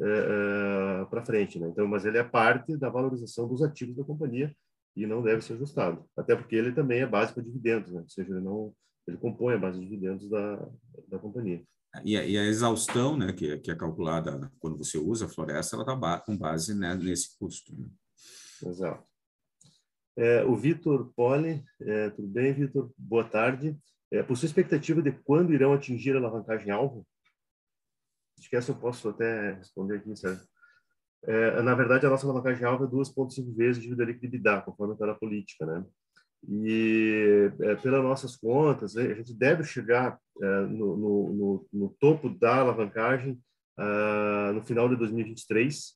[0.00, 1.58] é, é, para frente.
[1.58, 1.68] Né?
[1.68, 4.54] Então, mas ele é parte da valorização dos ativos da companhia
[4.96, 8.00] e não deve ser ajustado, até porque ele também é base para dividendos, né?
[8.00, 8.72] ou seja, ele não
[9.06, 10.68] ele compõe a base de dividendos da,
[11.08, 11.62] da companhia.
[12.04, 15.74] E a, e a, exaustão, né, que, que é calculada quando você usa a floresta,
[15.74, 17.74] ela está com base né, nesse custo.
[17.74, 17.88] Né?
[18.66, 19.04] Exato.
[20.16, 22.90] É, o Vitor Poli, é, tudo bem, Vitor?
[22.96, 23.78] Boa tarde.
[24.10, 27.06] É, por sua expectativa de quando irão atingir a alavancagem-alvo?
[28.38, 30.46] Acho que essa eu posso até responder aqui, Sérgio.
[31.24, 35.14] É, na verdade, a nossa alavancagem-alvo é 2,5 vezes dívida líquida EBITDA, conforme está na
[35.14, 35.84] política, né?
[36.46, 42.56] E, é, pelas nossas contas, a gente deve chegar é, no, no, no, topo da
[42.56, 43.38] alavancagem
[43.76, 45.94] ah, no final de 2023,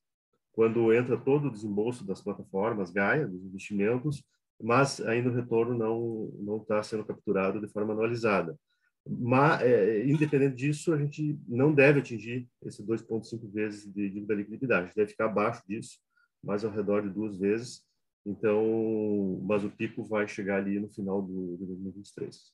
[0.52, 4.22] quando entra todo o desembolso das plataformas Gaia, dos investimentos,
[4.60, 8.56] mas ainda o retorno não não está sendo capturado de forma anualizada.
[9.04, 14.92] Mas, é, independente disso, a gente não deve atingir esse 2,5 vezes de dívida liquididade,
[14.94, 15.98] deve ficar abaixo disso,
[16.42, 17.82] mais ao redor de duas vezes,
[18.24, 22.52] então, mas o pico vai chegar ali no final do, de 2023.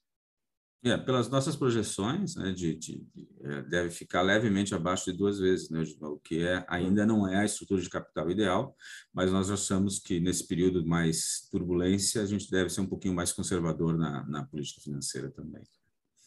[0.85, 5.41] É, pelas nossas projeções, né, de, de, de é, deve ficar levemente abaixo de duas
[5.41, 8.77] vezes, né, o que é, ainda não é a estrutura de capital ideal,
[9.13, 13.13] mas nós achamos que nesse período de mais turbulência a gente deve ser um pouquinho
[13.13, 15.65] mais conservador na, na política financeira também.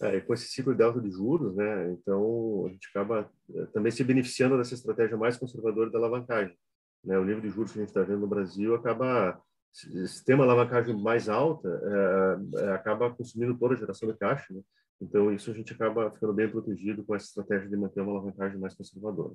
[0.01, 3.65] É, e com esse ciclo de alta de juros, né, então a gente acaba é,
[3.68, 6.57] também se beneficiando dessa estratégia mais conservadora da alavancagem
[7.04, 9.41] né, o nível de juros que a gente está vendo no Brasil acaba
[9.74, 14.54] se tem uma alavancagem mais alta, é, é, acaba consumindo toda a geração de caixa,
[14.54, 14.62] né?
[15.02, 18.60] Então, isso a gente acaba ficando bem protegido com essa estratégia de manter uma alavancagem
[18.60, 19.34] mais conservadora.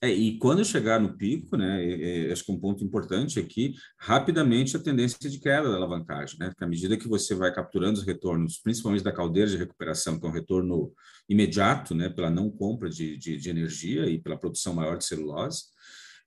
[0.00, 3.74] É, e quando chegar no pico, né, é, é, acho que um ponto importante aqui,
[3.98, 7.98] rapidamente a tendência de queda da alavancagem, né, porque à medida que você vai capturando
[7.98, 10.92] os retornos, principalmente da caldeira de recuperação, que é um retorno
[11.28, 15.64] imediato, né, pela não compra de, de, de energia e pela produção maior de celulose,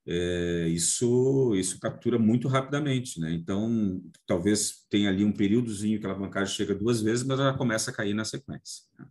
[0.10, 3.34] é, isso isso captura muito rapidamente, né?
[3.34, 7.92] Então, talvez tenha ali um períodozinho que a alavancagem chega duas vezes, mas ela começa
[7.92, 8.86] a cair na sequência.
[8.98, 9.06] Né?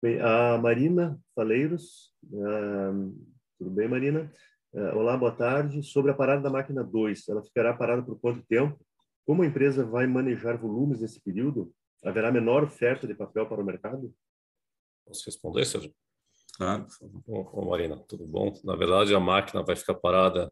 [0.00, 4.30] Bem, a Marina Faleiros, uh, tudo bem, Marina?
[4.72, 5.82] Uh, olá, boa tarde.
[5.82, 8.78] Sobre a parada da máquina 2, ela ficará parada por quanto tempo?
[9.24, 11.74] Como a empresa vai manejar volumes nesse período?
[12.04, 14.14] Haverá menor oferta de papel para o mercado?
[15.04, 15.92] Posso responder, Sérgio?
[16.56, 16.86] Claro.
[17.26, 18.58] Bom, Marina, tudo bom?
[18.64, 20.50] Na verdade, a máquina vai ficar parada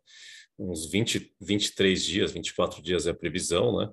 [0.59, 3.91] uns 20, 23 dias, 24 dias é a previsão, né?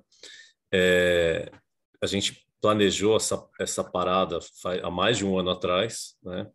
[0.72, 1.50] É,
[2.02, 4.38] a gente planejou essa, essa parada
[4.82, 6.46] há mais de um ano atrás, né?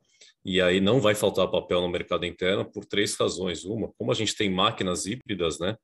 [0.45, 3.66] E aí não vai faltar papel no mercado interno por três razões.
[3.66, 5.76] Uma, como a gente tem máquinas híbridas, né?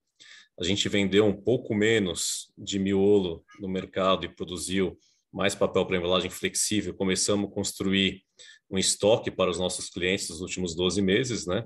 [0.58, 4.98] A gente vendeu um pouco menos de miolo no mercado e produziu
[5.34, 6.94] mais papel para embalagem flexível.
[6.94, 8.22] Começamos a construir
[8.70, 11.66] um estoque para os nossos clientes nos últimos 12 meses, né?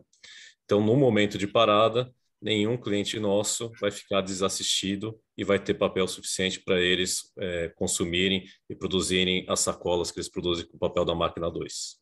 [0.65, 6.07] Então, no momento de parada, nenhum cliente nosso vai ficar desassistido e vai ter papel
[6.07, 11.05] suficiente para eles é, consumirem e produzirem as sacolas que eles produzem com o papel
[11.05, 12.01] da máquina 2.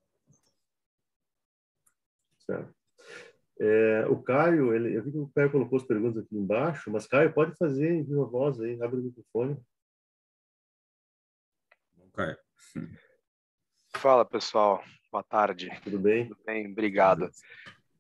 [2.40, 2.76] Certo.
[3.58, 7.08] É, o Caio, ele, eu vi que o Caio colocou as perguntas aqui embaixo, mas
[7.08, 9.58] Caio, pode fazer em viva voz aí, abre o microfone.
[12.16, 12.38] Caio.
[14.06, 14.84] Fala, pessoal.
[15.12, 15.68] Boa tarde.
[15.84, 16.28] Tudo bem?
[16.28, 17.32] Tudo bem, obrigado.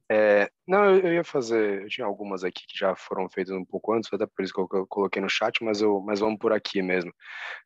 [0.07, 3.93] É, não, eu, ia fazer, eu tinha algumas aqui que já foram feitas um pouco
[3.93, 6.81] antes, até por isso que eu, coloquei no chat, mas, eu, mas vamos por aqui
[6.81, 7.13] mesmo.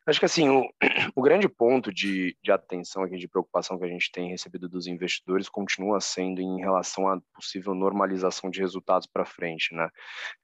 [0.06, 0.68] Acho que assim, o,
[1.16, 4.86] o grande ponto de, de atenção aqui, de preocupação que a gente tem recebido dos
[4.88, 9.90] investidores continua sendo em relação à possível normalização de resultados para frente, né?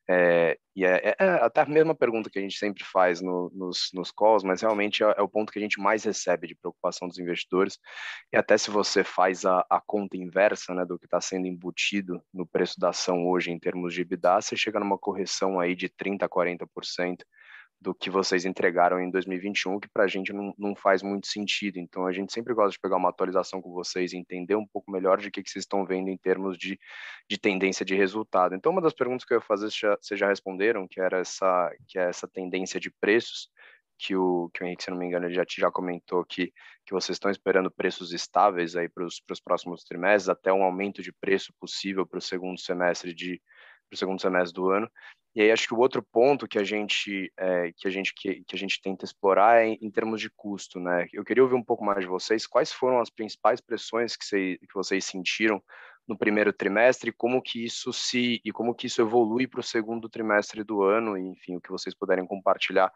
[0.07, 3.49] É, e é, é, é, até a mesma pergunta que a gente sempre faz no,
[3.55, 6.55] nos, nos calls, mas realmente é, é, o ponto que a gente mais recebe de
[6.55, 7.79] preocupação dos investidores.
[8.31, 12.21] E até se você faz a, a conta inversa né, do que está sendo embutido
[12.33, 15.89] no preço da ação hoje em termos de EBITDA, você chega numa correção aí de
[15.89, 17.17] 30% a 40%
[17.79, 21.77] do que vocês entregaram em 2021, que para a gente não, não faz muito sentido.
[21.77, 24.89] Então, a gente sempre gosta de pegar uma atualização com vocês e entender um pouco
[24.91, 26.79] melhor de que, que vocês estão vendo em termos de,
[27.29, 28.55] de tendência de resultado.
[28.55, 29.69] Então, uma das perguntas que eu ia fazer,
[30.01, 33.49] vocês já responderam, que era essa, que é essa tendência de preços,
[33.97, 36.53] que o, que o Henrique, se não me engano, ele já, já comentou que,
[36.85, 41.13] que vocês estão esperando preços estáveis aí para os próximos trimestres, até um aumento de
[41.13, 43.41] preço possível para o segundo semestre de
[43.87, 44.89] para o segundo semestre do ano.
[45.35, 48.43] E aí acho que o outro ponto que a gente é, que a gente que,
[48.47, 51.07] que, a gente tenta explorar é em, em, termos de custo, né?
[51.11, 52.47] Eu queria ouvir um pouco mais de vocês.
[52.47, 55.61] Quais foram as principais pressões que, cê, que vocês sentiram
[56.07, 57.11] no primeiro trimestre?
[57.11, 61.17] Como que isso se e como que isso evolui para o segundo trimestre do ano?
[61.17, 62.89] E, enfim, o que vocês puderem compartilhar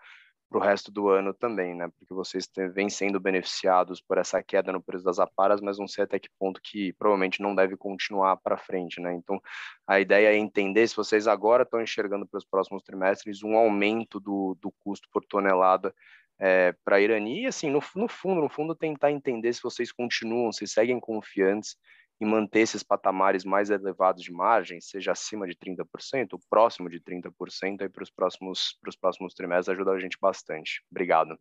[0.50, 1.88] para o resto do ano também, né?
[2.00, 6.04] Porque vocês vêm sendo beneficiados por essa queda no preço das aparas, mas não sei
[6.04, 9.14] até que ponto que provavelmente não deve continuar para frente, né?
[9.14, 9.40] Então,
[9.88, 14.20] a ideia é entender se vocês agora estão enxergando para os próximos trimestres um aumento
[14.20, 15.94] do, do custo por tonelada
[16.40, 19.92] é, para a Irani, e assim, no, no fundo, no fundo, tentar entender se vocês
[19.92, 21.76] continuam, se seguem confiantes
[22.20, 27.00] e manter esses patamares mais elevados de margem, seja acima de 30%, ou próximo de
[27.00, 30.84] 30%, aí para os próximos, para os próximos trimestres ajuda a gente bastante.
[30.92, 31.38] Obrigado.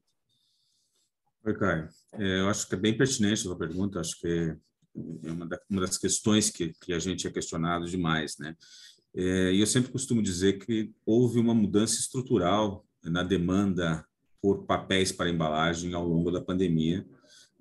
[1.45, 1.89] Oi, Caio.
[2.13, 4.57] É, eu acho que é bem pertinente a sua pergunta, acho que
[5.25, 8.57] é uma, uma das questões que, que a gente é questionado demais, né?
[9.15, 14.05] É, e eu sempre costumo dizer que houve uma mudança estrutural na demanda
[14.41, 17.07] por papéis para embalagem ao longo da pandemia,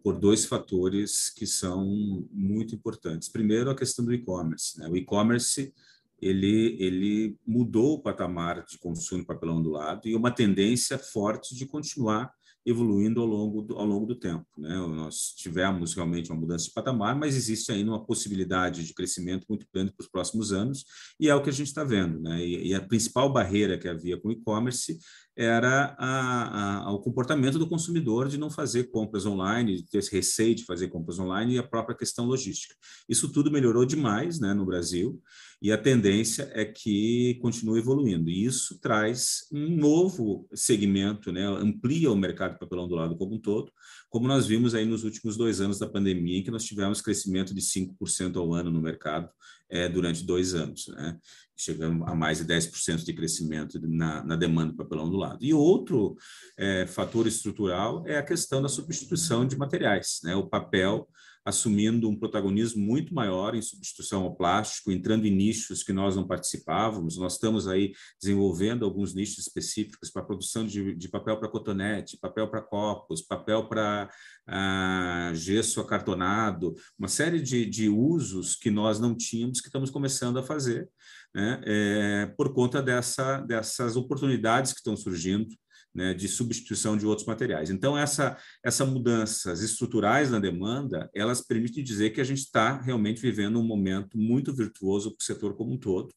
[0.03, 3.29] por dois fatores que são muito importantes.
[3.29, 4.79] Primeiro, a questão do e-commerce.
[4.79, 4.87] Né?
[4.87, 5.73] O e-commerce
[6.21, 11.55] ele, ele mudou o patamar de consumo de papelão do lado e uma tendência forte
[11.55, 12.31] de continuar
[12.67, 14.45] evoluindo ao longo do, ao longo do tempo.
[14.57, 14.75] Né?
[14.75, 19.65] Nós tivemos realmente uma mudança de patamar, mas existe ainda uma possibilidade de crescimento muito
[19.73, 20.83] grande para os próximos anos,
[21.17, 22.19] e é o que a gente está vendo.
[22.19, 22.45] Né?
[22.45, 24.99] E, e, a principal barreira que havia com o e-commerce
[25.37, 30.11] era a, a, o comportamento do consumidor de não fazer compras online, de ter esse
[30.11, 32.73] receio de fazer compras online e a própria questão logística.
[33.07, 35.21] Isso tudo melhorou demais né, no Brasil
[35.61, 38.31] e a tendência é que continue evoluindo.
[38.31, 43.35] E isso traz um novo segmento, né, amplia o mercado de papelão do lado como
[43.35, 43.71] um todo,
[44.09, 47.53] como nós vimos aí nos últimos dois anos da pandemia, em que nós tivemos crescimento
[47.53, 49.29] de 5% ao ano no mercado
[49.69, 50.87] é, durante dois anos.
[50.87, 51.17] Né?
[51.57, 55.43] chegando a mais de 10% de crescimento na, na, demanda do papelão do lado.
[55.43, 56.15] E outro
[56.55, 60.19] é, fator estrutural é a questão da substituição de materiais.
[60.23, 60.35] Né?
[60.35, 61.09] O papel
[61.47, 66.27] assumindo um protagonismo muito maior em substituição ao plástico, entrando em nichos que nós não
[66.27, 67.15] participávamos.
[67.15, 72.49] Nós estamos aí desenvolvendo alguns nichos específicos para produção de, de papel para cotonete, papel
[72.49, 74.09] para copos, papel para
[74.45, 80.39] ah, gesso acartonado, uma série de, de usos que nós não tínhamos que estamos começando
[80.39, 80.89] a fazer,
[81.33, 85.55] né, é, por conta dessa, dessas oportunidades que estão surgindo
[85.97, 87.71] né, de substituição de outros materiais.
[87.71, 93.19] Então, essa, essa mudanças estruturais na demanda, elas permitem dizer que a gente está realmente
[93.19, 96.13] vivendo um momento muito virtuoso para o setor como um todo,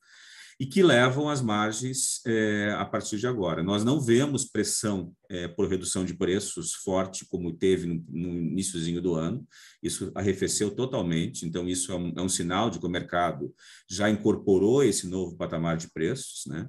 [0.61, 3.63] e que levam as margens é, a partir de agora.
[3.63, 9.01] Nós não vemos pressão é, por redução de preços forte como teve no, no iníciozinho
[9.01, 9.49] do ano,
[9.83, 13.51] isso arrefeceu totalmente, então isso é um, é um sinal de que o mercado
[13.89, 16.69] já incorporou esse novo patamar de preços, né?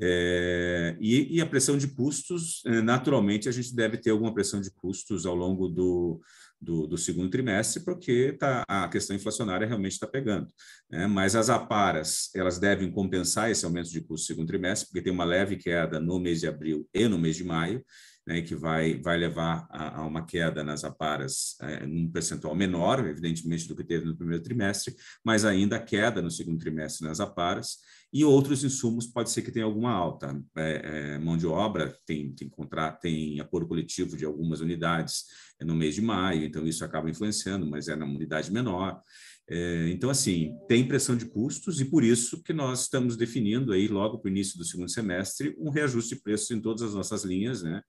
[0.00, 4.60] É, e, e, a pressão de custos, é, naturalmente, a gente deve ter alguma pressão
[4.60, 6.20] de custos ao longo do,
[6.60, 10.48] do, do segundo trimestre, porque tá, a questão inflacionária realmente está pegando.
[10.90, 11.06] Né?
[11.06, 15.12] Mas as aparas, elas devem compensar esse aumento de custos no segundo trimestre, porque tem
[15.12, 17.84] uma leve queda no mês de abril e no mês de maio,
[18.26, 23.06] né, que vai, vai levar a, a, uma queda nas aparas é, num percentual menor,
[23.06, 24.94] evidentemente, do que teve no primeiro trimestre,
[25.24, 27.78] mas ainda queda no segundo trimestre nas aparas,
[28.12, 30.40] e outros insumos pode ser que tenha alguma alta.
[30.56, 35.24] É, é, mão de obra tem, tem, contrato, tem acordo coletivo de algumas unidades
[35.60, 39.02] é, no mês de maio, então isso acaba influenciando, mas é na unidade menor.
[39.50, 43.88] É, então, assim, tem pressão de custos e por isso que nós estamos definindo aí,
[43.88, 47.24] logo para o início do segundo semestre, um reajuste de preços em todas as nossas
[47.24, 47.82] linhas, né?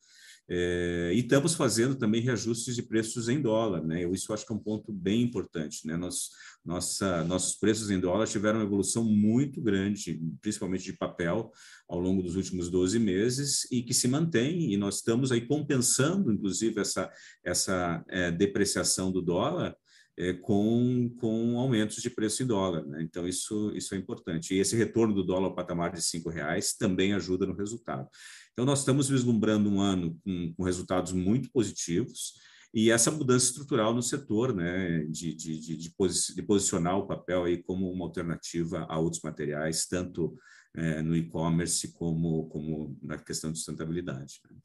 [0.47, 4.03] É, e estamos fazendo também reajustes de preços em dólar, né?
[4.11, 5.97] Isso eu acho que é um ponto bem importante, né?
[5.97, 6.29] Nós,
[6.63, 11.51] nossa, nossos preços em dólar tiveram uma evolução muito grande, principalmente de papel,
[11.89, 16.31] ao longo dos últimos 12 meses e que se mantém, e nós estamos aí compensando,
[16.31, 17.11] inclusive, essa,
[17.43, 19.75] essa é, depreciação do dólar
[20.17, 22.85] é, com, com aumentos de preço em dólar.
[22.85, 23.01] Né?
[23.01, 24.53] Então, isso, isso é importante.
[24.53, 28.07] E esse retorno do dólar ao patamar de R$ reais também ajuda no resultado.
[28.55, 32.35] Então, nós estamos vislumbrando um ano com, com resultados muito positivos
[32.73, 37.61] e essa mudança estrutural no setor, né, de, de, de, de, posicionar o papel aí
[37.61, 40.37] como uma alternativa a outros materiais, tanto
[40.73, 44.39] é, no e-commerce como, como na questão de sustentabilidade.
[44.49, 44.57] Né?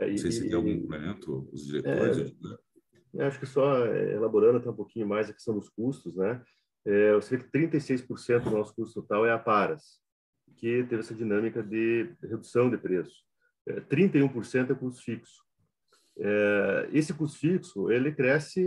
[0.00, 2.34] É, Não sei se tem algum complemento, os diretores.
[3.14, 6.42] É, acho que só é, elaborando até um pouquinho mais a questão dos custos, né?
[6.86, 9.98] É, eu sei que 36% do nosso custo total é a Paras
[10.60, 13.24] que teve essa dinâmica de redução de preço.
[13.66, 15.42] É, 31% é custo fixo.
[16.18, 18.62] É, esse custo fixo ele cresce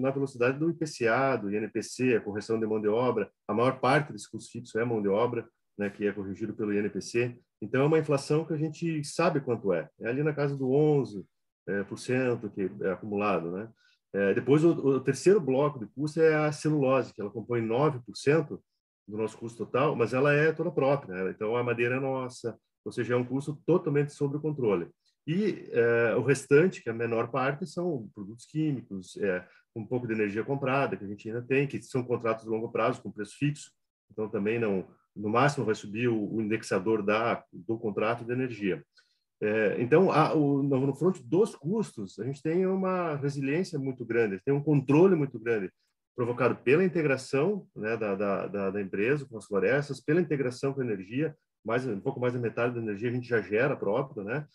[0.00, 3.30] na velocidade do IPCA, do INPC, a correção de mão de obra.
[3.46, 6.72] A maior parte desse custo fixo é mão de obra, né, que é corrigido pelo
[6.72, 7.38] INPC.
[7.62, 9.88] Então é uma inflação que a gente sabe quanto é.
[10.00, 11.24] É ali na casa do 11%
[11.68, 13.68] é, por cento que é acumulado, né?
[14.12, 18.58] É, depois o, o, terceiro bloco de custo é a celulose, que ela compõe 9%,
[19.06, 21.24] do nosso custo total, mas ela é toda própria.
[21.24, 21.30] Né?
[21.30, 24.88] Então, a madeira é nossa, ou seja, é um custo totalmente sob controle.
[25.26, 30.06] E é, o restante, que é a menor parte, são produtos químicos, é, um pouco
[30.06, 33.10] de energia comprada, que a gente ainda tem, que são contratos de longo prazo, com
[33.10, 33.70] preço fixo.
[34.10, 38.84] Então, também não, no máximo, vai subir o, o indexador da, do contrato de energia.
[39.40, 44.04] É, então, a, o, no, no front dos custos, a gente tem uma resiliência muito
[44.04, 45.70] grande, tem um controle muito grande
[46.16, 50.84] provocado pela integração né, da, da, da, empresa com as florestas, pela integração com a
[50.84, 54.46] energia, mais, um pouco mais da metade da energia a gente já gera próprio, né?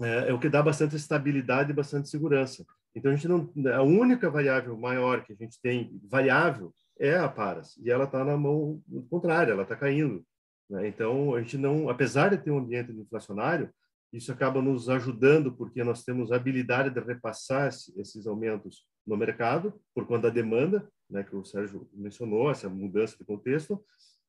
[0.00, 2.64] É, é o que dá bastante estabilidade e bastante segurança.
[2.94, 7.28] Então, a gente não, a única variável maior que a gente tem, variável, é a
[7.28, 10.24] Paras, e ela está na mão contrária, ela está caindo.
[10.70, 10.88] Né?
[10.88, 13.70] Então, a gente não, apesar de ter um ambiente inflacionário,
[14.12, 19.74] isso acaba nos ajudando porque nós temos a habilidade de repassar esses aumentos no mercado,
[19.94, 23.82] por conta da demanda, né, que o Sérgio mencionou, essa mudança de contexto,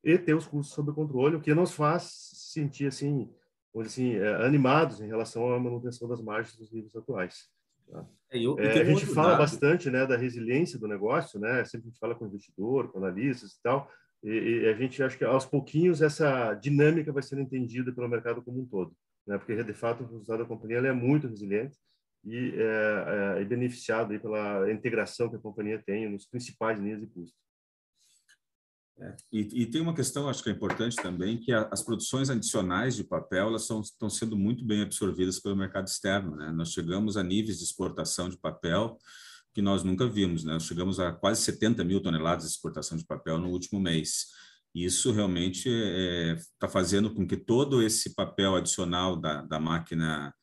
[0.03, 3.29] e ter os custos sob controle, o que nos faz sentir assim,
[3.77, 7.47] assim é, animados em relação à manutenção das margens dos níveis atuais.
[7.89, 8.05] Tá?
[8.31, 9.39] É, eu, é, a gente fala dado.
[9.39, 11.63] bastante né, da resiliência do negócio, né?
[11.63, 13.89] sempre a gente fala com investidor, com analistas e tal,
[14.21, 18.41] e, e a gente acha que aos pouquinhos essa dinâmica vai sendo entendida pelo mercado
[18.41, 18.93] como um todo,
[19.25, 19.37] né?
[19.37, 21.77] porque de fato o resultado da companhia é muito resiliente,
[22.25, 27.37] e é, é, beneficiado pela integração que a companhia tem nos principais linhas de custo.
[28.99, 32.29] É, e, e, tem uma questão, acho que é importante também, que a, as produções
[32.29, 36.35] adicionais de papel elas são, estão sendo muito bem absorvidas pelo mercado externo.
[36.35, 36.51] Né?
[36.51, 38.97] Nós chegamos a níveis de exportação de papel
[39.53, 40.43] que nós nunca vimos.
[40.43, 40.53] Né?
[40.53, 44.27] Nós chegamos a quase 70 mil toneladas de exportação de papel no último mês.
[44.73, 50.33] Isso realmente está é, tá fazendo com que todo esse papel adicional da, da máquina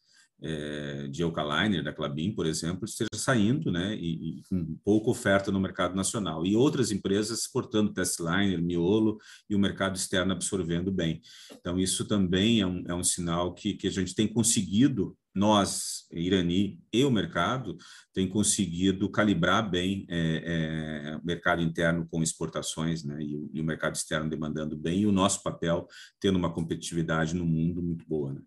[0.42, 5.50] é, de Eucaliner, da Clabin, por exemplo, esteja saindo né, e, e, com pouca oferta
[5.50, 6.46] no mercado nacional.
[6.46, 9.18] E outras empresas exportando testliner, miolo
[9.48, 11.20] e o mercado externo absorvendo bem.
[11.52, 16.06] Então, isso também é um, é um sinal que, que a gente tem conseguido, nós,
[16.10, 17.76] Irani e o mercado,
[18.12, 23.94] tem conseguido calibrar bem é, é, mercado interno com exportações né, e, e, o mercado
[23.94, 25.86] externo demandando bem e o nosso papel
[26.18, 28.32] tendo uma competitividade no mundo muito boa.
[28.32, 28.40] Né?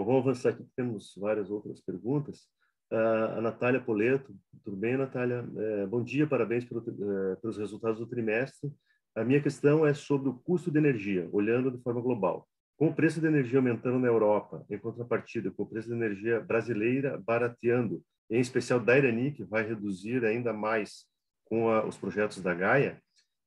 [0.00, 2.48] Bom, vamos avançar aqui, temos várias outras perguntas.
[2.90, 4.34] Uh, a Natália Poleto,
[4.64, 5.44] tudo bem, Natália?
[5.44, 8.72] Uh, bom dia, parabéns pelo, uh, pelos resultados do trimestre.
[9.14, 12.48] A minha questão é sobre o custo de energia, olhando de forma global.
[12.78, 16.40] Com o preço de energia aumentando na Europa, em contrapartida com o preço de energia
[16.40, 21.04] brasileira barateando, em especial da Irani, que vai reduzir ainda mais
[21.44, 23.02] com a, os projetos da Gaia,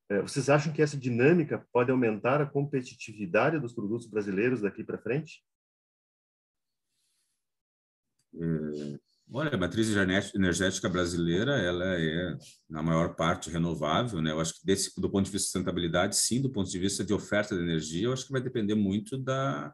[0.08, 5.00] eh, vocês acham que essa dinâmica pode aumentar a competitividade dos produtos brasileiros daqui para
[5.00, 5.42] frente?
[8.36, 8.98] É,
[9.32, 9.90] olha, a matriz
[10.36, 12.38] energética brasileira, ela é,
[12.70, 14.32] na maior parte, renovável, né?
[14.32, 17.04] Eu acho que desse, do ponto de vista de sustentabilidade, sim, do ponto de vista
[17.04, 19.74] de oferta de energia, eu acho que vai depender muito da,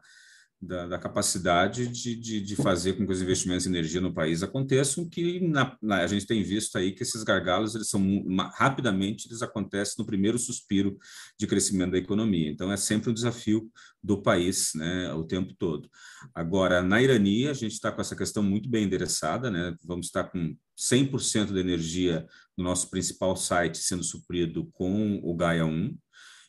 [0.60, 4.42] da, da capacidade de, de, de, fazer com que os investimentos em energia no país
[4.42, 8.02] aconteçam, que na, na, a gente tem visto aí que esses gargalos eles são
[8.52, 10.98] rapidamente eles acontecem no primeiro suspiro
[11.38, 12.50] de crescimento da economia.
[12.50, 13.70] Então é sempre um desafio
[14.02, 15.88] do país, né, o tempo todo.
[16.34, 19.74] Agora na Irani a gente está com essa questão muito bem endereçada, né?
[19.82, 25.64] Vamos estar com 100% da energia no nosso principal site sendo suprido com o Gaia
[25.64, 25.96] 1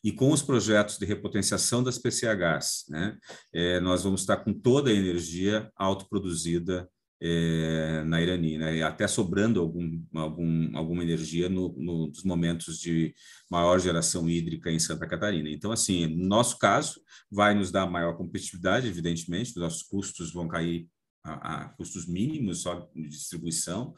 [0.04, 3.18] e com os projetos de repotenciação das PCHs, né,
[3.54, 6.90] é, nós vamos estar com toda a energia autoproduzida
[7.24, 13.14] é, na Irani, né, até sobrando algum, algum, alguma energia no, no, nos momentos de
[13.50, 15.48] maior geração hídrica em Santa Catarina.
[15.50, 17.00] Então, assim, no nosso caso,
[17.30, 20.88] vai nos dar maior competitividade, evidentemente, os nossos custos vão cair
[21.24, 23.94] a, a custos mínimos só de distribuição,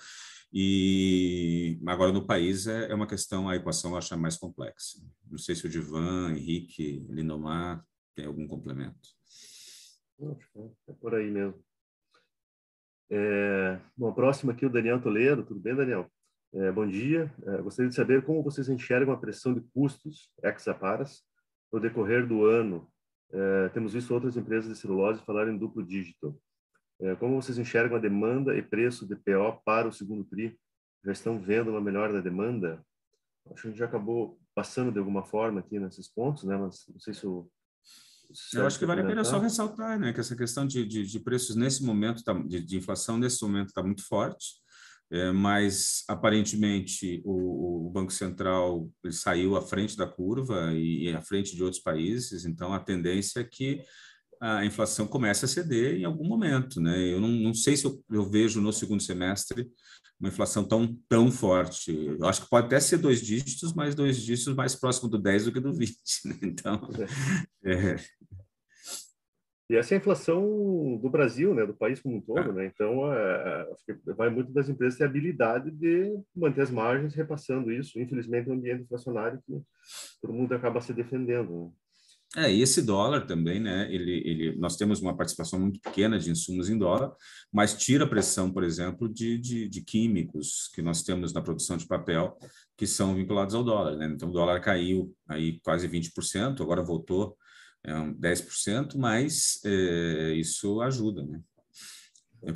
[0.53, 4.99] e agora no país é, é uma questão, a equação eu acho mais complexa.
[5.29, 7.83] Não sei se o Divan, Henrique, Lindomar
[8.15, 9.09] tem algum complemento.
[10.87, 11.59] É por aí mesmo.
[13.09, 15.43] É, bom, próximo aqui o Daniel Toledo.
[15.43, 16.07] Tudo bem, Daniel?
[16.53, 17.33] É, bom dia.
[17.47, 21.23] É, gostaria de saber como vocês enxergam a pressão de custos ex-aparas
[21.71, 22.87] no decorrer do ano.
[23.31, 26.39] É, temos visto outras empresas de celulose falarem em duplo dígito.
[27.03, 30.57] É, como vocês enxergam a demanda e preço de PO para o segundo TRI?
[31.03, 32.81] Já estão vendo uma melhora da demanda?
[33.51, 36.55] Acho que a gente já acabou passando de alguma forma aqui nesses pontos, né?
[36.55, 37.49] Mas não sei se o
[38.53, 41.19] eu acho que vale a pena só ressaltar, né, que essa questão de, de, de
[41.19, 44.55] preços nesse momento, tá, de, de, inflação nesse momento está muito forte,
[45.11, 51.21] é, mas aparentemente o, o, Banco Central saiu à frente da curva e, e à
[51.21, 53.83] frente de outros países, então a tendência é que
[54.43, 56.81] a inflação começa a ceder em algum momento.
[56.81, 57.13] Né?
[57.13, 59.71] Eu não, não sei se eu, eu, vejo no segundo semestre
[60.19, 61.93] uma inflação tão, tão forte.
[62.19, 65.45] Eu acho que pode até ser dois dígitos, mas dois dígitos mais próximo do 10
[65.45, 65.95] do que do 20.
[66.25, 66.35] Né?
[66.43, 66.89] Então,
[67.63, 67.95] é.
[69.69, 72.51] E essa é a inflação do Brasil, né, do país como um todo, é.
[72.51, 72.65] né?
[72.65, 73.67] Então, é,
[74.15, 77.97] vai muito das empresas ter a habilidade de manter as margens repassando isso.
[77.97, 79.61] Infelizmente, no ambiente inflacionário que
[80.21, 81.73] todo mundo acaba se defendendo.
[82.35, 83.93] É, e esse dólar também, né?
[83.93, 87.13] Ele, ele, nós temos uma participação muito pequena de insumos em dólar,
[87.51, 91.77] mas tira a pressão, por exemplo, de, de, de químicos que nós temos na produção
[91.77, 92.35] de papel
[92.75, 94.07] que são vinculados ao dólar, né?
[94.07, 97.37] Então o dólar caiu aí quase 20%, agora voltou
[97.83, 101.39] é, 10%, mas é, isso ajuda, né?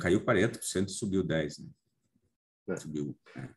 [0.00, 1.70] Caiu 40% e subiu 10%, né?
[2.74, 2.76] É.
[2.76, 3.16] Subiu.
[3.36, 3.48] É.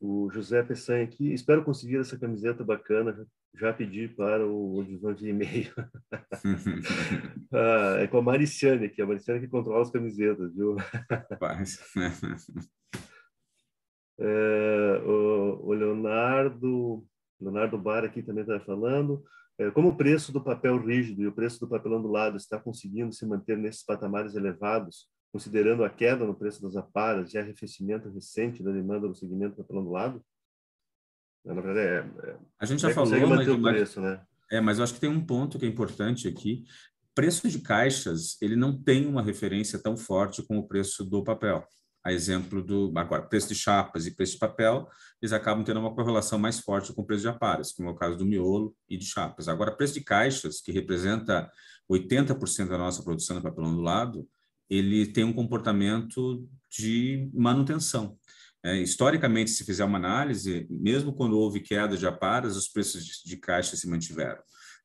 [0.00, 5.28] O José Pessanha aqui, espero conseguir essa camiseta bacana, já pedi para o divan de
[5.28, 5.72] e-mail.
[7.52, 10.76] ah, é com a Mariciane aqui, a Mariciane que controla as camisetas, viu?
[14.20, 17.04] é, o, o, Leonardo,
[17.40, 19.24] Leonardo Bar aqui também está falando.
[19.58, 23.12] É, como o preço do papel rígido e o preço do papel ondulado está conseguindo
[23.12, 28.62] se manter nesses patamares elevados, considerando a queda no preço das aparas e arrefecimento recente
[28.62, 30.24] da demanda do segmento do papel ondulado?
[31.44, 34.20] Na verdade, é, é, a gente já falou, mas, o preço, né?
[34.50, 36.64] É, mas eu acho que tem um ponto que é importante aqui.
[37.14, 41.66] Preço de caixas, ele não tem uma referência tão forte com o preço do papel.
[42.04, 44.88] A exemplo do agora preço de chapas e preço de papel,
[45.20, 47.96] eles acabam tendo uma correlação mais forte com o preço de aparas, como é o
[47.96, 49.48] caso do miolo e de chapas.
[49.48, 51.50] Agora, preço de caixas, que representa
[51.90, 54.26] 80% da nossa produção de papel ondulado,
[54.70, 58.16] ele tem um comportamento de manutenção.
[58.64, 63.12] É, historicamente, se fizer uma análise, mesmo quando houve queda de aparas, os preços de,
[63.24, 64.42] de caixa se mantiveram.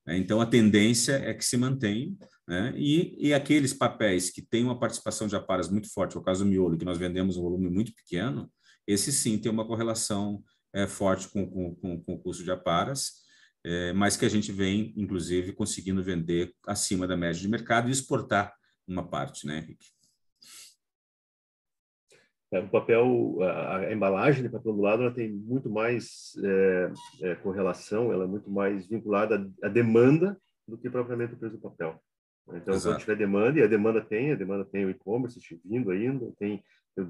[0.07, 2.17] É, então, a tendência é que se mantém,
[2.47, 2.73] Né?
[2.75, 6.49] E, e aqueles papéis que têm uma participação de aparas muito forte, o caso do
[6.49, 8.51] miolo, que nós vendemos um volume muito pequeno,
[8.85, 10.43] esse sim tem uma correlação
[10.73, 13.23] é, forte com, com, com, com o custo de aparas,
[13.65, 17.91] é, mas que a gente vem, inclusive, conseguindo vender acima da média de mercado e
[17.91, 18.53] exportar
[18.85, 19.92] uma parte, né, Henrique?
[22.53, 26.91] É, o papel, a, a, embalagem de papel do lado, ela tem muito mais é,
[27.23, 31.61] é, correlação, ela é muito mais vinculada à, demanda do que propriamente o preço do
[31.61, 31.99] papel.
[32.49, 32.95] Então, Exato.
[32.95, 36.63] quando tiver demanda, e a demanda tem, a demanda tem o e-commerce vindo ainda, tem,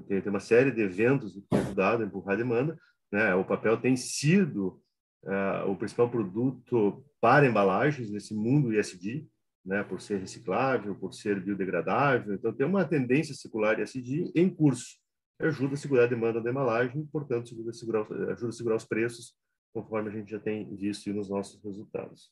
[0.08, 2.78] tem, tem, uma série de eventos que tem ajudado a empurrar a demanda,
[3.12, 3.34] né?
[3.34, 4.80] O papel tem sido
[5.24, 9.26] uh, o principal produto para embalagens nesse mundo ISD,
[9.62, 9.82] né?
[9.82, 15.03] Por ser reciclável, por ser biodegradável, então tem uma tendência circular ISD em curso
[15.40, 18.84] ajuda a segurar a demanda da embalagem, portanto, ajuda a segurar, ajuda a segurar os
[18.84, 19.34] preços,
[19.72, 22.30] conforme a gente já tem visto nos nossos resultados.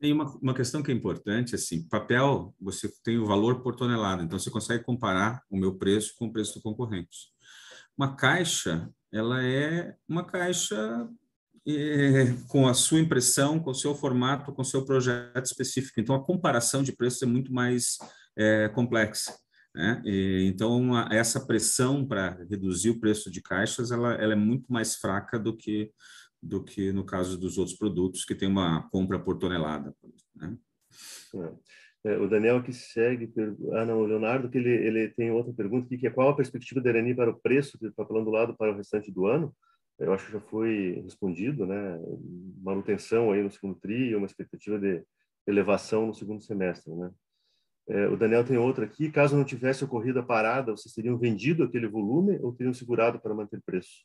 [0.00, 4.22] Tem uma, uma questão que é importante, assim, papel, você tem o valor por tonelada,
[4.22, 7.32] então você consegue comparar o meu preço com o preço do concorrente.
[7.96, 11.08] Uma caixa, ela é uma caixa
[11.66, 16.00] é, com a sua impressão, com o seu formato, com o seu projeto específico.
[16.00, 17.96] Então, a comparação de preços é muito mais
[18.36, 19.32] é, complexa.
[19.74, 20.00] Né?
[20.04, 24.72] E, então, a, essa pressão para reduzir o preço de caixas, ela, ela, é muito
[24.72, 25.90] mais fraca do que,
[26.40, 29.94] do que no caso dos outros produtos, que tem uma compra por tonelada.
[30.36, 30.56] Né?
[32.04, 32.12] É.
[32.12, 33.32] é o Daniel que segue,
[33.72, 36.36] ah não, o Leonardo que ele, ele tem outra pergunta aqui, que é qual a
[36.36, 39.54] perspectiva da Irani para o preço do papelão do lado para o restante do ano?
[39.98, 42.00] Eu acho que já foi respondido, né?
[42.60, 45.04] Manutenção aí no segundo tri, uma expectativa de
[45.46, 47.12] elevação no segundo semestre, né?
[47.88, 49.10] É, o Daniel tem outra aqui.
[49.10, 53.34] Caso não tivesse ocorrido a parada, vocês teriam vendido aquele volume ou teriam segurado para
[53.34, 54.04] manter preço?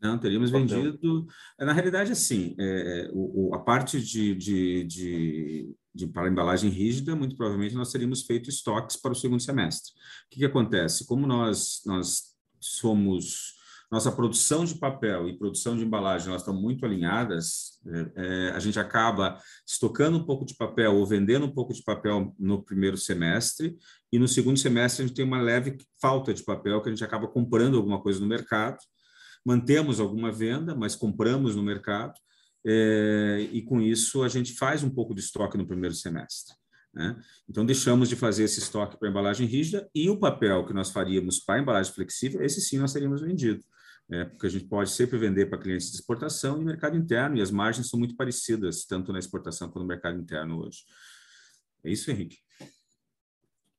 [0.00, 1.26] Não, teríamos vendido.
[1.58, 7.16] É, na realidade, assim, é, o, a parte de, de, de, de, para embalagem rígida,
[7.16, 9.92] muito provavelmente nós teríamos feito estoques para o segundo semestre.
[9.92, 11.04] O que, que acontece?
[11.04, 13.57] Como nós, nós somos
[13.90, 18.58] nossa produção de papel e produção de embalagem elas estão muito alinhadas, é, é, a
[18.58, 22.98] gente acaba estocando um pouco de papel ou vendendo um pouco de papel no primeiro
[22.98, 23.76] semestre,
[24.12, 27.04] e no segundo semestre a gente tem uma leve falta de papel, que a gente
[27.04, 28.78] acaba comprando alguma coisa no mercado,
[29.44, 32.12] mantemos alguma venda, mas compramos no mercado,
[32.66, 36.54] é, e com isso a gente faz um pouco de estoque no primeiro semestre.
[36.92, 37.16] Né?
[37.48, 41.38] Então, deixamos de fazer esse estoque para embalagem rígida e o papel que nós faríamos
[41.38, 43.62] para embalagem flexível, esse sim nós teríamos vendido
[44.10, 47.42] é, porque a gente pode sempre vender para clientes de exportação e mercado interno, e
[47.42, 50.84] as margens são muito parecidas, tanto na exportação quanto no mercado interno hoje.
[51.84, 52.38] É isso, Henrique?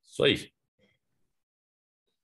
[0.03, 0.51] Isso aí.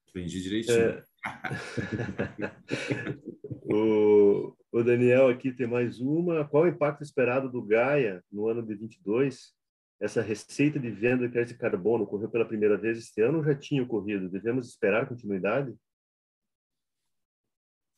[0.10, 0.78] Entendi direitinho.
[0.78, 1.04] É...
[3.66, 6.48] o, o Daniel aqui tem mais uma.
[6.48, 9.54] Qual o impacto esperado do Gaia no ano de 22?
[10.00, 13.44] Essa receita de venda de crédito de carbono ocorreu pela primeira vez este ano ou
[13.44, 14.30] já tinha ocorrido?
[14.30, 15.74] Devemos esperar continuidade?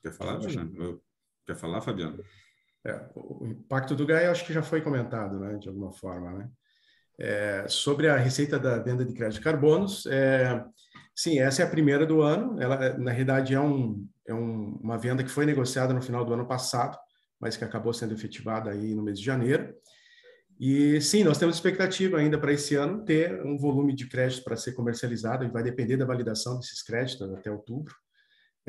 [0.09, 0.39] Quer falar?
[1.45, 2.23] Quer falar, Fabiano?
[2.85, 6.49] É, o impacto do GAI acho que já foi comentado, né, de alguma forma, né?
[7.19, 10.63] É, sobre a receita da venda de crédito de carbonos, é,
[11.15, 12.61] sim, essa é a primeira do ano.
[12.61, 16.33] Ela, na realidade, é, um, é um, uma venda que foi negociada no final do
[16.33, 16.97] ano passado,
[17.39, 19.73] mas que acabou sendo efetivada aí no mês de janeiro.
[20.59, 24.55] E sim, nós temos expectativa ainda para esse ano ter um volume de crédito para
[24.55, 27.95] ser comercializado, e vai depender da validação desses créditos até outubro.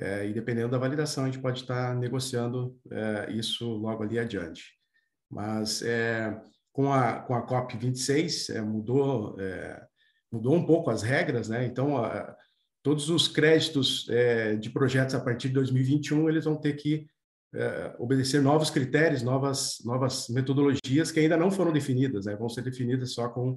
[0.00, 4.72] É, e dependendo da validação, a gente pode estar negociando é, isso logo ali adiante.
[5.28, 6.40] Mas é,
[6.72, 9.84] com, a, com a COP26 é, mudou, é,
[10.30, 11.66] mudou um pouco as regras, né?
[11.66, 12.36] Então, a,
[12.80, 17.08] todos os créditos é, de projetos a partir de 2021 eles vão ter que
[17.52, 22.36] é, obedecer novos critérios, novas, novas metodologias que ainda não foram definidas, né?
[22.36, 23.56] vão ser definidas só com,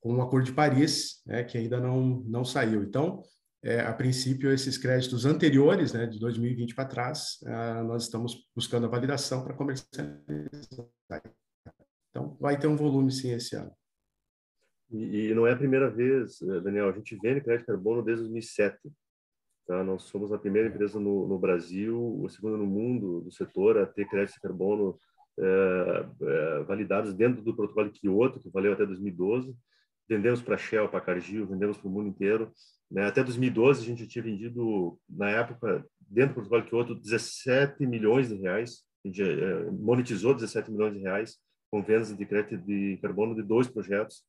[0.00, 1.44] com o Acordo de Paris, né?
[1.44, 2.82] que ainda não, não saiu.
[2.82, 3.22] Então,
[3.62, 8.86] é, a princípio, esses créditos anteriores, né, de 2020 para trás, uh, nós estamos buscando
[8.86, 10.18] a validação para comercializar.
[12.10, 13.72] Então, vai ter um volume, sim, esse ano.
[14.90, 18.24] E, e não é a primeira vez, eh, Daniel, a gente vende crédito carbono desde
[18.24, 18.92] 2007.
[19.66, 19.82] Tá?
[19.82, 23.86] Nós somos a primeira empresa no, no Brasil, a segunda no mundo do setor a
[23.86, 24.98] ter crédito carbono
[25.38, 29.56] é, é, validados dentro do protocolo de Kyoto, que valeu até 2012
[30.08, 32.52] vendemos para Shell, para Cargill, vendemos para o mundo inteiro.
[32.90, 33.06] Né?
[33.06, 38.36] Até 2012 a gente tinha vendido, na época, dentro do protocolo Kyoto, 17 milhões de
[38.36, 38.82] reais.
[39.04, 41.38] A gente é, monetizou 17 milhões de reais
[41.70, 44.22] com vendas de crédito de carbono de dois projetos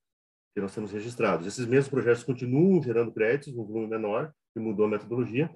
[0.54, 1.46] que nós temos registrados.
[1.46, 5.50] Esses mesmos projetos continuam gerando créditos num volume menor, que mudou a metodologia,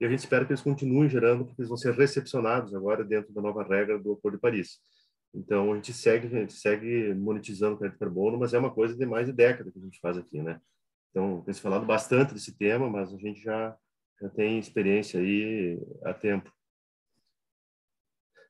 [0.00, 3.32] e a gente espera que eles continuem gerando, porque eles vão ser recepcionados agora dentro
[3.32, 4.78] da nova regra do Acordo de Paris.
[5.34, 8.96] Então, a gente segue, a gente segue monetizando o crédito carbono, mas é uma coisa
[8.96, 10.60] de mais de década que a gente faz aqui, né?
[11.10, 13.76] Então, tem se falado bastante desse tema, mas a gente já,
[14.20, 16.52] já tem experiência aí há tempo.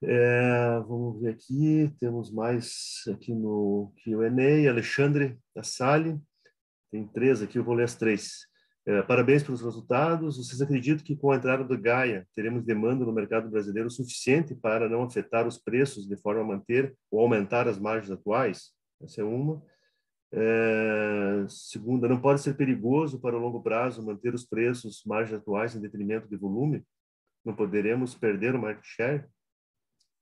[0.02, 6.20] É, vamos ver aqui, temos mais aqui no Q&A, Alexandre Assali,
[6.90, 8.46] tem três aqui, eu vou ler as três.
[8.86, 10.36] É, parabéns pelos resultados.
[10.36, 14.88] Vocês acreditam que com a entrada do Gaia teremos demanda no mercado brasileiro suficiente para
[14.88, 18.72] não afetar os preços de forma a manter ou aumentar as margens atuais?
[19.02, 19.64] Essa é uma.
[20.30, 25.74] É, segunda, não pode ser perigoso para o longo prazo manter os preços, margens atuais
[25.74, 26.84] em detrimento de volume?
[27.42, 29.24] Não poderemos perder o market share?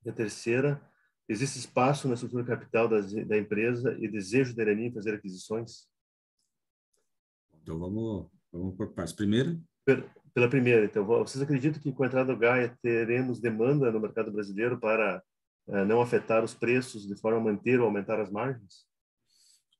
[0.05, 0.81] E a terceira,
[1.27, 5.87] existe espaço na estrutura capital da, da empresa e desejo da Irani em fazer aquisições?
[7.61, 9.13] Então vamos Vamos por partes.
[9.13, 9.59] Primeiro?
[10.33, 14.31] Pela primeira, então, vocês acreditam que com a entrada do Gaia teremos demanda no mercado
[14.31, 15.21] brasileiro para
[15.67, 18.85] uh, não afetar os preços de forma a manter ou aumentar as margens?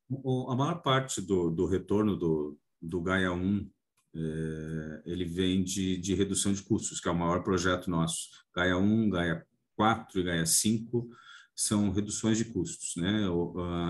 [0.10, 3.68] O, a maior parte do, do retorno do, do Gaia 1
[4.16, 8.30] é, ele vem de, de redução de custos, que é o maior projeto nosso.
[8.56, 11.10] Gaia 1, Gaia 4 e Gaia 5
[11.56, 13.28] são reduções de custos, né?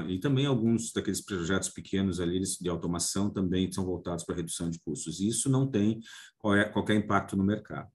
[0.09, 4.79] E também alguns daqueles projetos pequenos ali de automação também são voltados para redução de
[4.79, 5.19] custos.
[5.19, 6.01] E isso não tem
[6.37, 7.89] qualquer impacto no mercado.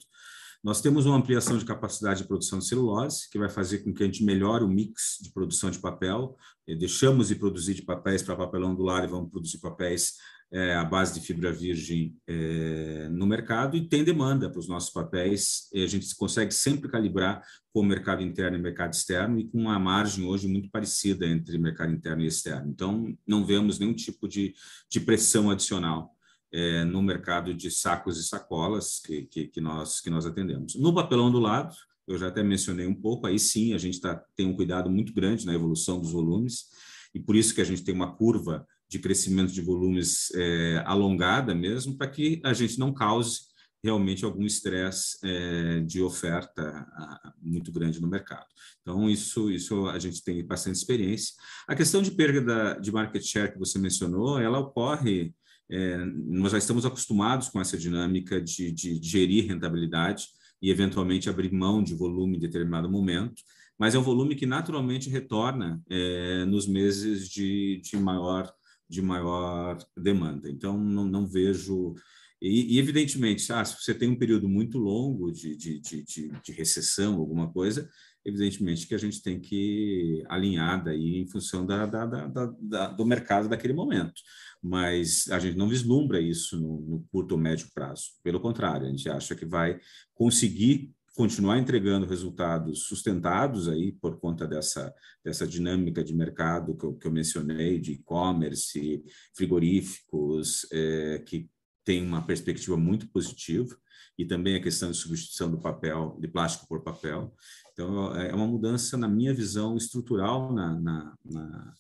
[0.62, 4.02] Nós temos uma ampliação de capacidade de produção de celulose, que vai fazer com que
[4.02, 6.36] a gente melhore o mix de produção de papel.
[6.66, 10.14] Deixamos de produzir de papéis para papelão do e vamos produzir papéis
[10.50, 14.90] é, a base de fibra virgem é, no mercado e tem demanda para os nossos
[14.90, 15.68] papéis.
[15.74, 17.42] a gente consegue sempre calibrar
[17.72, 21.56] com o mercado interno e mercado externo e com uma margem hoje muito parecida entre
[21.58, 22.70] mercado interno e externo.
[22.70, 24.54] Então, não vemos nenhum tipo de,
[24.90, 26.17] de pressão adicional
[26.52, 30.74] é, no mercado de sacos e sacolas que, que, que, nós, que nós atendemos.
[30.74, 31.74] No papelão do lado,
[32.06, 35.12] eu já até mencionei um pouco, aí sim a gente tá, tem um cuidado muito
[35.12, 36.66] grande na evolução dos volumes
[37.14, 41.54] e por isso que a gente tem uma curva de crescimento de volumes é, alongada
[41.54, 43.48] mesmo, para que a gente não cause
[43.82, 48.46] realmente algum estresse é, de oferta a, muito grande no mercado.
[48.80, 51.34] Então, isso, isso a gente tem bastante experiência.
[51.66, 55.34] A questão de perda de market share que você mencionou, ela ocorre,
[55.70, 60.28] é, nós já estamos acostumados com essa dinâmica de, de, gerir rentabilidade
[60.62, 63.42] e, eventualmente, abrir mão de volume em determinado momento,
[63.78, 68.52] mas é um volume que naturalmente retorna é, nos meses de, de maior
[68.88, 70.50] de maior demanda.
[70.50, 71.94] Então, não, não vejo.
[72.40, 76.04] E, e, evidentemente, ah, se você tem um período muito longo de, de, de,
[76.42, 77.88] de, recessão, alguma coisa,
[78.28, 83.48] evidentemente que a gente tem que alinhar daí em função da, da, da, do mercado
[83.48, 84.20] daquele momento.
[84.62, 88.10] Mas a gente não vislumbra isso no, no curto ou médio prazo.
[88.22, 89.80] Pelo contrário, a gente acha que vai
[90.14, 96.94] conseguir continuar entregando resultados sustentados aí por conta dessa, dessa dinâmica de mercado que eu,
[96.94, 99.02] que eu mencionei, de e-commerce,
[99.34, 101.50] frigoríficos, é, que
[101.84, 103.76] tem uma perspectiva muito positiva,
[104.18, 107.34] e também a questão de substituição do papel, de plástico por papel.
[107.78, 111.74] Então, é uma mudança, na minha visão, estrutural na, na, na,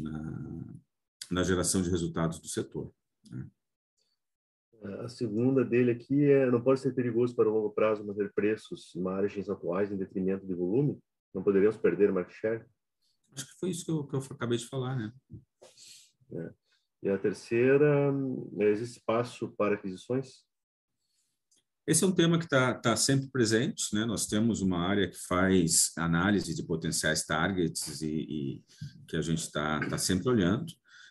[0.00, 0.64] na,
[1.30, 2.90] na geração de resultados do setor.
[3.30, 3.46] Né?
[5.04, 8.94] A segunda dele aqui é: não pode ser perigoso para o longo prazo manter preços
[8.94, 10.98] e margens atuais em detrimento de volume?
[11.34, 12.64] Não poderíamos perder market share?
[13.34, 15.12] Acho que foi isso que eu, que eu acabei de falar, né?
[16.32, 16.54] É.
[17.02, 18.14] E a terceira,
[18.60, 20.47] existe espaço para aquisições?
[21.88, 24.04] Esse é um tema que está tá sempre presente, né?
[24.04, 28.62] Nós temos uma área que faz análise de potenciais targets e, e
[29.08, 30.66] que a gente está tá sempre olhando.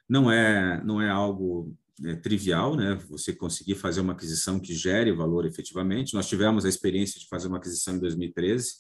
[0.08, 1.76] Não é, não é algo
[2.06, 2.94] é, trivial, né?
[3.10, 6.14] Você conseguir fazer uma aquisição que gere valor efetivamente.
[6.14, 8.74] Nós tivemos a experiência de fazer uma aquisição em 2013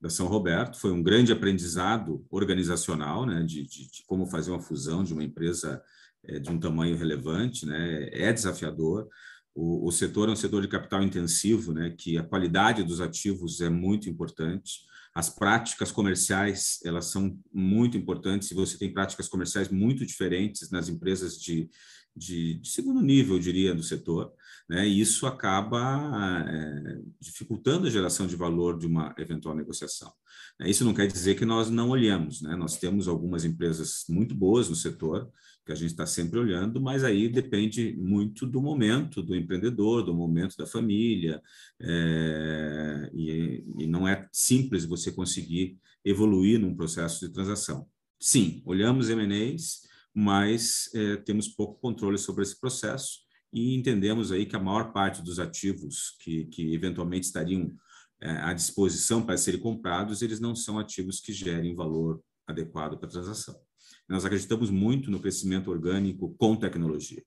[0.00, 3.44] da São Roberto, foi um grande aprendizado organizacional, né?
[3.44, 5.80] De, de, de como fazer uma fusão de uma empresa
[6.24, 8.08] é, de um tamanho relevante, né?
[8.10, 9.08] É desafiador.
[9.56, 11.94] O, o setor é um setor de capital intensivo, né?
[11.96, 14.80] Que a qualidade dos ativos é muito importante.
[15.14, 20.90] As práticas comerciais, elas são muito importantes, e você tem práticas comerciais muito diferentes nas
[20.90, 21.70] empresas de,
[22.14, 24.30] de, de, segundo nível, eu diria, do setor,
[24.68, 24.86] né?
[24.86, 30.12] e isso acaba é, dificultando a geração de valor de uma eventual negociação.
[30.60, 32.54] Isso não quer dizer que nós não olhamos, né?
[32.54, 35.32] nós temos algumas empresas muito boas no setor,
[35.66, 40.14] que a gente está sempre olhando, mas aí depende muito do momento do empreendedor, do
[40.14, 41.42] momento da família,
[41.80, 47.84] é, e, e não é simples você conseguir evoluir num processo de transação.
[48.18, 49.82] Sim, olhamos M&As,
[50.14, 53.18] mas é, temos pouco controle sobre esse processo
[53.52, 57.74] e entendemos aí que a maior parte dos ativos que, que eventualmente estariam
[58.20, 63.08] é, à disposição para serem comprados, eles não são ativos que gerem valor adequado para
[63.08, 63.65] a transação.
[64.08, 67.22] Nós acreditamos muito no crescimento orgânico com tecnologia,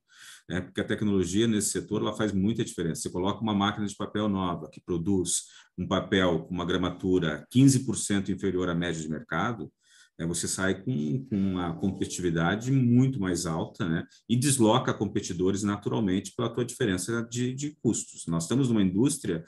[0.48, 0.62] né?
[0.62, 3.02] porque a tecnologia nesse setor ela faz muita diferença.
[3.02, 5.44] Você coloca uma máquina de papel nova que produz
[5.78, 9.72] um papel com uma gramatura 15% inferior à média de mercado,
[10.18, 10.26] né?
[10.26, 14.06] você sai com, uma competitividade muito mais alta né?
[14.28, 18.26] e desloca competidores naturalmente pela tua diferença de, de custos.
[18.28, 19.44] Nós estamos numa indústria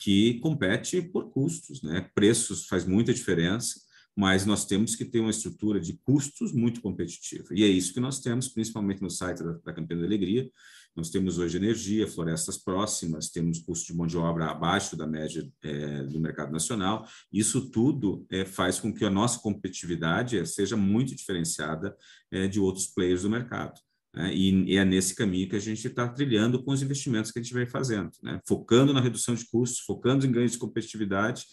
[0.00, 2.08] que compete por custos, né?
[2.14, 3.80] preços faz muita diferença,
[4.16, 7.48] mas nós temos que ter uma estrutura de custos muito competitiva.
[7.52, 10.50] E é isso que nós temos, principalmente no site da, da Campanha da Alegria.
[10.94, 15.50] Nós temos hoje energia, florestas próximas, temos custo de mão de obra abaixo da média
[15.62, 17.08] é, do mercado nacional.
[17.32, 21.96] Isso tudo é, faz com que a nossa competitividade seja muito diferenciada
[22.30, 23.80] é, de outros players do mercado.
[24.14, 24.34] Né?
[24.34, 27.42] E, e, é nesse caminho que a gente está trilhando com os investimentos que a
[27.42, 28.38] gente vem fazendo, né?
[28.46, 31.46] focando na redução de custos, focando em ganhos de competitividade.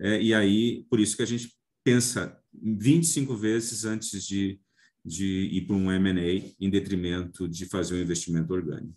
[0.00, 1.52] É, e aí, por isso que a gente
[1.88, 4.60] pensa 25 vezes antes de,
[5.02, 8.94] de ir para um M&A em detrimento de fazer um investimento orgânico.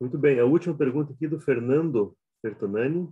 [0.00, 0.40] Muito bem.
[0.40, 3.08] A última pergunta aqui do Fernando Bertonani.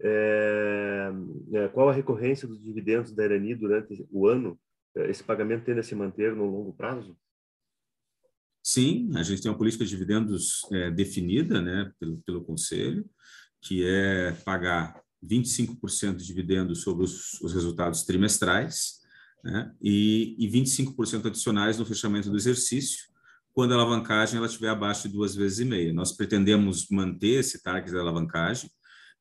[0.00, 1.10] É,
[1.52, 4.58] é, qual a recorrência dos dividendos da Irani durante o ano?
[4.96, 7.16] É, esse pagamento tende a se manter no longo prazo?
[8.64, 13.08] Sim, a gente tem uma política de dividendos é, definida né, pelo, pelo Conselho,
[13.62, 19.00] que é pagar 25% de dividendos sobre os, os resultados trimestrais
[19.42, 23.06] né, e, e 25% adicionais no fechamento do exercício,
[23.52, 25.92] quando a alavancagem ela estiver abaixo de duas vezes e meia.
[25.92, 28.70] Nós pretendemos manter esse target da alavancagem,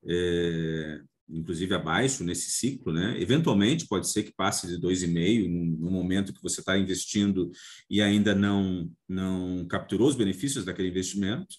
[0.07, 3.19] é, inclusive abaixo nesse ciclo, né?
[3.19, 7.49] Eventualmente pode ser que passe de dois e meio no momento que você está investindo
[7.89, 11.55] e ainda não não capturou os benefícios daquele investimento,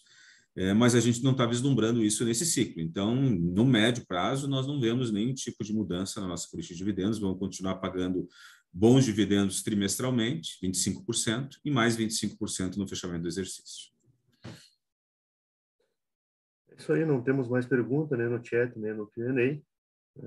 [0.57, 2.81] é, mas a gente não está vislumbrando isso nesse ciclo.
[2.81, 6.79] Então, no médio prazo, nós não vemos nenhum tipo de mudança na nossa política de
[6.79, 8.27] dividendos, vamos continuar pagando
[8.73, 13.93] bons dividendos trimestralmente, 25%, e mais 25% no fechamento do exercício.
[16.71, 19.61] É isso aí, não temos mais pergunta né, no chat, né, no Q&A.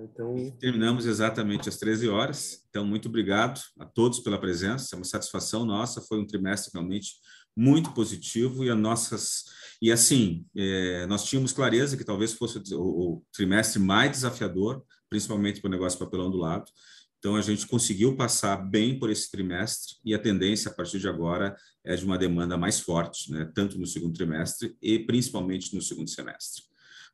[0.03, 0.51] Então...
[0.59, 2.63] Terminamos exatamente às 13 horas.
[2.69, 4.95] Então, muito obrigado a todos pela presença.
[4.95, 6.01] É uma satisfação nossa.
[6.01, 7.13] Foi um trimestre realmente
[7.55, 9.45] muito positivo e as nossas
[9.81, 15.61] e assim é, nós tínhamos clareza que talvez fosse o, o trimestre mais desafiador, principalmente
[15.61, 16.69] para o negócio papelão do lado.
[17.17, 21.07] Então a gente conseguiu passar bem por esse trimestre e a tendência a partir de
[21.07, 25.81] agora é de uma demanda mais forte, né, tanto no segundo trimestre e principalmente no
[25.81, 26.63] segundo semestre.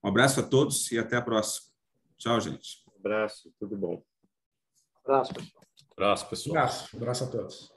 [0.04, 1.68] Um abraço a todos e até a próxima.
[2.18, 2.84] Tchau, gente.
[2.88, 4.04] Um abraço, tudo bom.
[5.08, 5.64] Um abraço, pessoal.
[5.66, 6.56] Um abraço, pessoal.
[6.56, 7.75] Um abraço, um abraço a todos.